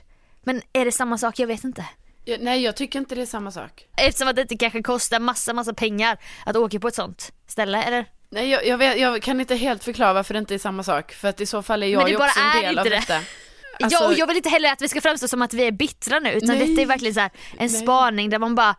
[0.44, 1.40] Men är det samma sak?
[1.40, 1.86] Jag vet inte.
[2.26, 3.86] Ja, nej, jag tycker inte det är samma sak.
[3.98, 7.84] Eftersom att det inte kanske kostar massa massa pengar att åka på ett sånt ställe
[7.84, 8.06] eller?
[8.30, 11.12] Nej, jag, jag, vet, jag kan inte helt förklara varför det inte är samma sak.
[11.12, 12.90] För att i så fall är jag ju också en del av det.
[12.90, 13.14] detta.
[13.14, 15.72] ja Alltså- och jag vill inte heller att vi ska framstå som att vi är
[15.72, 16.68] bittra nu utan Nej.
[16.68, 17.70] detta är verkligen så en Nej.
[17.70, 18.76] spaning där man bara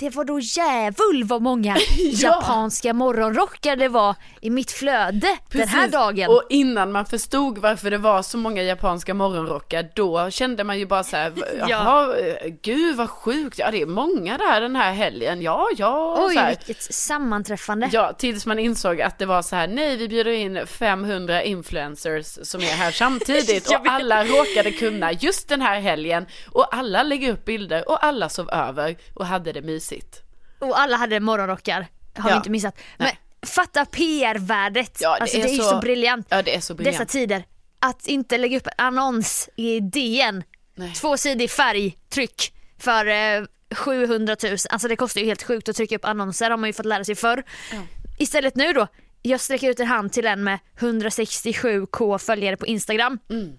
[0.00, 2.28] det var då jävul vad många Ja.
[2.28, 5.92] japanska morgonrockar det var i mitt flöde den här Precis.
[5.92, 6.28] dagen.
[6.30, 10.86] Och innan man förstod varför det var så många japanska morgonrockar, då kände man ju
[10.86, 11.66] bara så här, Ja.
[11.68, 12.14] jaha,
[12.62, 16.40] gud vad sjukt, ja det är många där den här helgen, ja, ja, Oj så
[16.40, 16.48] här.
[16.48, 17.88] vilket sammanträffande.
[17.92, 22.38] Ja, tills man insåg att det var så här, nej vi bjuder in 500 influencers
[22.42, 27.32] som är här samtidigt och alla råkade kunna just den här helgen och alla lägger
[27.32, 29.89] upp bilder och alla sov över och hade det mysigt.
[30.58, 31.86] Och alla hade morgonrockar,
[32.16, 32.34] har Ja.
[32.34, 32.78] vi inte missat.
[32.98, 33.18] Men Nej.
[33.46, 36.26] fatta PR-värdet, Ja, det alltså är det är ju så- så briljant.
[36.30, 36.98] Ja, det är så briljant.
[36.98, 37.44] Dessa tider.
[37.80, 40.42] Att inte lägga upp en annons i DN,
[40.74, 40.92] Nej.
[40.94, 46.04] tvåsidig färgtryck för eh, 700 000, alltså det kostar ju helt sjukt att trycka upp
[46.04, 47.42] annonser har man ju fått lära sig förr.
[48.18, 48.86] Istället nu då,
[49.22, 53.18] jag sträcker ut en hand till en med 167k följare på Instagram.
[53.30, 53.58] Mm.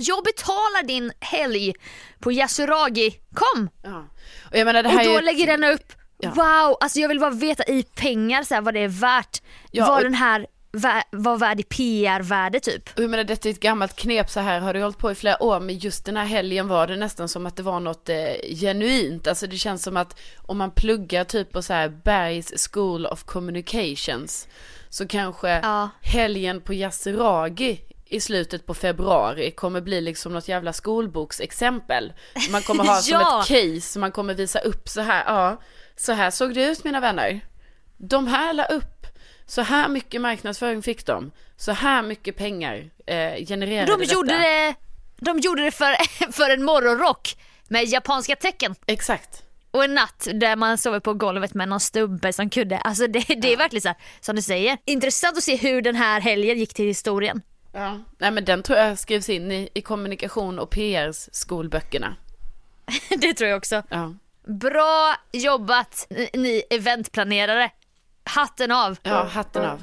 [0.00, 1.74] Jag betalar din helg
[2.20, 3.70] på Yasuragi, kom!
[3.82, 4.04] Ja.
[4.50, 6.30] Och jag menar det Och här då är lägger den upp, Ja.
[6.30, 9.42] wow, alltså jag vill bara veta i pengar så här, vad det är värt.
[9.70, 10.46] Ja, vad och- den här
[11.10, 12.88] var värd i PR-värde typ.
[12.96, 15.14] Och jag menar detta är ett gammalt knep så här har du hållit på i
[15.14, 18.08] flera år men just den här helgen var det nästan som att det var något
[18.08, 18.16] eh,
[18.60, 19.26] genuint.
[19.26, 23.24] Alltså det känns som att om man pluggar typ på så här Bergs School of
[23.24, 24.48] Communications
[24.88, 25.90] så kanske Ja.
[26.02, 27.80] helgen på Yasuragi
[28.10, 32.12] i slutet på februari kommer bli liksom något jävla skolboksexempel.
[32.50, 33.40] Man kommer ha som Ja.
[33.42, 35.60] ett case, man kommer visa upp så här, ja,
[35.96, 37.40] så här såg det ut mina vänner.
[37.96, 39.06] De här la upp,
[39.46, 44.12] så här mycket marknadsföring fick de, så här mycket pengar eh, genererade De detta.
[44.12, 44.74] gjorde det,
[45.16, 45.94] de gjorde det för,
[46.32, 47.36] för en morgonrock
[47.68, 48.74] med japanska tecken.
[48.86, 49.42] Exakt.
[49.70, 52.78] Och en natt där man sover på golvet med någon stubbe som kudde.
[52.78, 54.78] Alltså det, det är verkligen så här, som du säger.
[54.84, 57.42] Intressant att se hur den här helgen gick till historien.
[57.78, 57.98] Ja.
[58.18, 62.16] Nej men den tror jag skrivs in i, i kommunikation och PRs skolböckerna.
[63.18, 63.82] det tror jag också.
[63.88, 64.14] Ja.
[64.46, 67.70] Bra jobbat ni- ni eventplanerare.
[68.24, 68.96] Hatten av.
[69.02, 69.82] Ja, hatten av.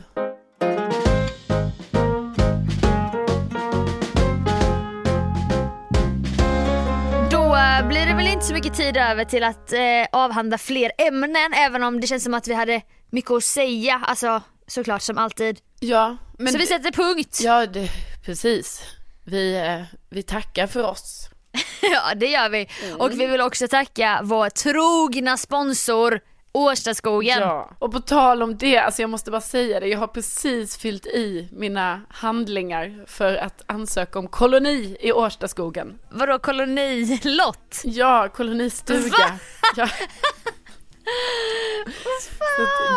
[7.55, 9.79] Eh, blir det väl inte så mycket tid över till att eh,
[10.11, 14.01] avhandla fler ämnen även om det känns som att vi hade mycket att säga.
[14.07, 15.59] Alltså såklart som alltid.
[15.79, 16.53] Ja, men...
[16.53, 17.39] så vi sätter punkt.
[17.43, 17.89] Ja, det,
[18.25, 18.81] precis.
[19.23, 21.29] Vi, eh, vi tackar för oss.
[21.81, 22.67] Ja det gör vi.
[22.97, 26.19] Och vi vill också tacka vår trogna sponsor
[26.55, 27.39] Årstaskogen.
[27.39, 27.69] Ja.
[27.79, 31.05] Och på tal om det, alltså jag måste bara säga det, jag har precis fyllt
[31.05, 35.99] i mina handlingar för att ansöka om koloni i Årstaskogen.
[36.09, 37.81] Vadå kolonilott?
[37.83, 39.09] Ja, kolonistuga.
[39.09, 39.39] Va?
[39.75, 39.89] Ja.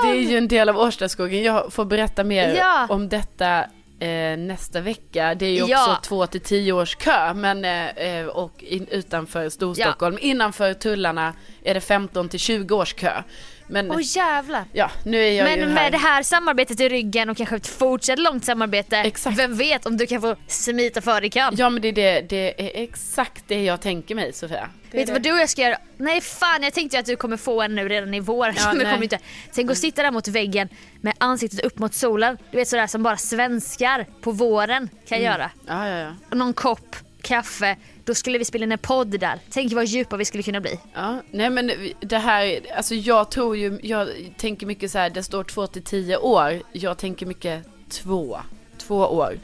[0.03, 1.43] Det är ju en del av Årstaskogen.
[1.43, 2.87] Jag får berätta mer Ja.
[2.89, 3.59] om detta
[4.01, 5.35] eh, nästa vecka.
[5.35, 5.99] Det är ju också Ja.
[6.03, 10.19] två till tio års kö, men eh, eh, och in, utanför Storstockholm.
[10.21, 11.33] Innanför tullarna
[11.65, 13.23] är det 15 till 20 års kö.
[13.71, 14.65] Men Åh jävlar.
[14.73, 15.83] ja, nu är jag ju Men här.
[15.83, 19.39] med det här samarbetet i ryggen och kanske ett fortsatt långt samarbete, Exakt.
[19.39, 21.55] vem vet om du kan få smita före i kön?
[21.59, 24.69] Ja men det är, det, det är exakt det jag tänker mig Sofia.
[24.91, 25.79] Det Vet du vad du och jag ska göra?
[25.97, 28.55] Nej fan jag tänkte ju att du kommer få en nu redan i vår.
[28.57, 29.19] Ja, men kommer inte.
[29.55, 30.69] Tänk att sitta där mot väggen
[31.01, 32.39] med ansiktet upp mot solen.
[32.51, 35.51] Du vet sådär som bara svenskar på våren kan göra.
[35.67, 36.13] Ja, ja, ja.
[36.31, 37.77] Och någon kopp kaffe.
[38.09, 39.39] Då skulle vi spela in en podd där.
[39.51, 40.79] Tänk vad djupa vi skulle kunna bli.
[40.95, 45.23] Ja, nej men det här, alltså jag tror ju, jag tänker mycket så här, det
[45.23, 46.63] står två till tio år.
[46.73, 48.39] Jag tänker mycket två,
[48.79, 49.39] två år.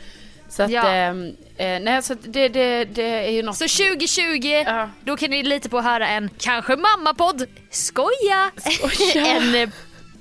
[0.49, 0.89] Så att, Ja.
[0.89, 3.57] ehm, eh, nej så det, det, det är ju något.
[3.57, 4.91] Så 2020, Ja.
[5.05, 7.47] då kan ni lita på att höra en kanske mammapodd.
[7.71, 8.51] Skoja!
[8.57, 9.27] Skoja.
[9.37, 9.69] en, eh,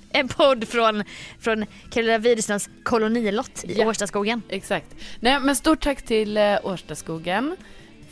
[0.09, 1.03] en podd från,
[1.39, 3.87] från Carolina Widerströms kolonilott i Ja.
[3.87, 4.41] Årstaskogen.
[4.49, 4.87] Exakt.
[5.19, 7.55] Nej men stort tack till eh, Årstaskogen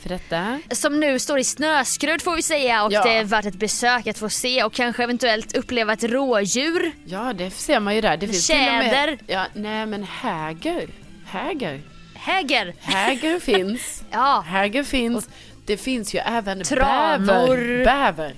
[0.02, 0.60] för detta.
[0.72, 3.04] Som nu står i snöskrud får vi säga och Ja.
[3.04, 6.92] det är värt ett besök att få se och kanske eventuellt uppleva ett rådjur.
[7.06, 8.18] Ja det ser man ju där.
[8.18, 9.08] Det finns till och Tjäder.
[9.08, 9.20] med...
[9.28, 10.88] Ja, nej men häger.
[11.26, 11.82] Häger.
[12.16, 12.74] Häger.
[12.82, 14.04] Häger finns.
[14.12, 15.30] Ja, Häger finns.
[15.66, 17.86] Det finns ju även bäver.
[17.86, 18.34] Bäver.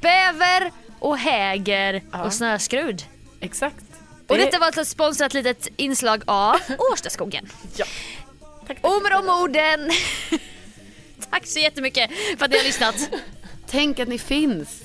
[0.00, 2.22] bäver och häger Ja.
[2.24, 3.02] och snöskrud.
[3.40, 3.84] Exakt.
[4.26, 6.56] Och Det- detta var alltså ett sponsrat litet inslag av
[6.92, 7.48] Årstaskogen.
[7.76, 7.84] Ja.
[8.66, 8.92] Tack, tack.
[8.94, 9.90] Och med de orden,
[11.30, 13.10] tack så jättemycket för att ni har lyssnat.
[13.66, 14.82] Tänk att ni finns.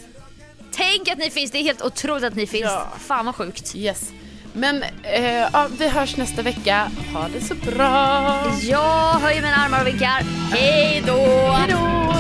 [0.72, 2.64] Tänk att ni finns, det är helt otroligt att ni finns.
[2.64, 2.88] Ja.
[3.00, 3.76] Fan vad sjukt.
[3.76, 4.12] Yes.
[4.54, 6.92] Men eh, ja, vi hörs nästa vecka.
[7.14, 8.58] Ha det så bra.
[8.62, 10.24] Jag höjer mina armar och vinkar.
[10.52, 11.18] Hej då!
[11.52, 12.14] Hej då.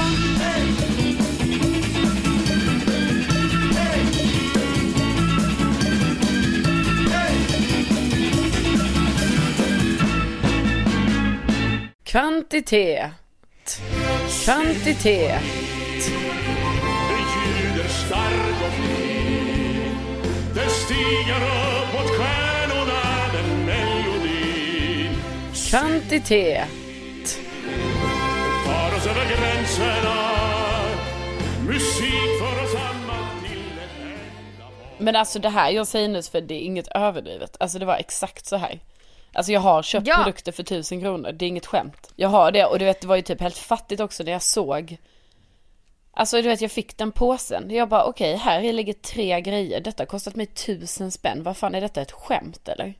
[12.03, 13.11] Kvantitet.
[14.45, 15.41] Kvantitet.
[17.09, 19.91] Den ljuder stark och fri
[20.55, 23.01] Den stiger uppåt stjärnorna,
[23.33, 25.15] den melodin
[25.69, 26.67] Kvantitet.
[28.65, 30.29] Tar oss över gränserna
[31.67, 36.23] Musik för oss samman till ett enda folk Men alltså det här jag säger nu
[36.23, 37.57] för det är inget överdrivet.
[37.59, 38.79] Alltså det var exakt så här.
[39.33, 40.15] Alltså jag har köpt Ja.
[40.15, 42.11] produkter för tusen kronor, det är inget skämt.
[42.15, 44.41] Jag har det och du vet det var ju typ helt fattigt också när jag
[44.41, 44.97] såg.
[46.11, 47.71] Alltså du vet jag fick den påsen.
[47.71, 51.43] Jag bara okej här ligger tre grejer, detta har kostat mig tusen spänn.
[51.43, 52.93] Vad fan är detta ett skämt eller?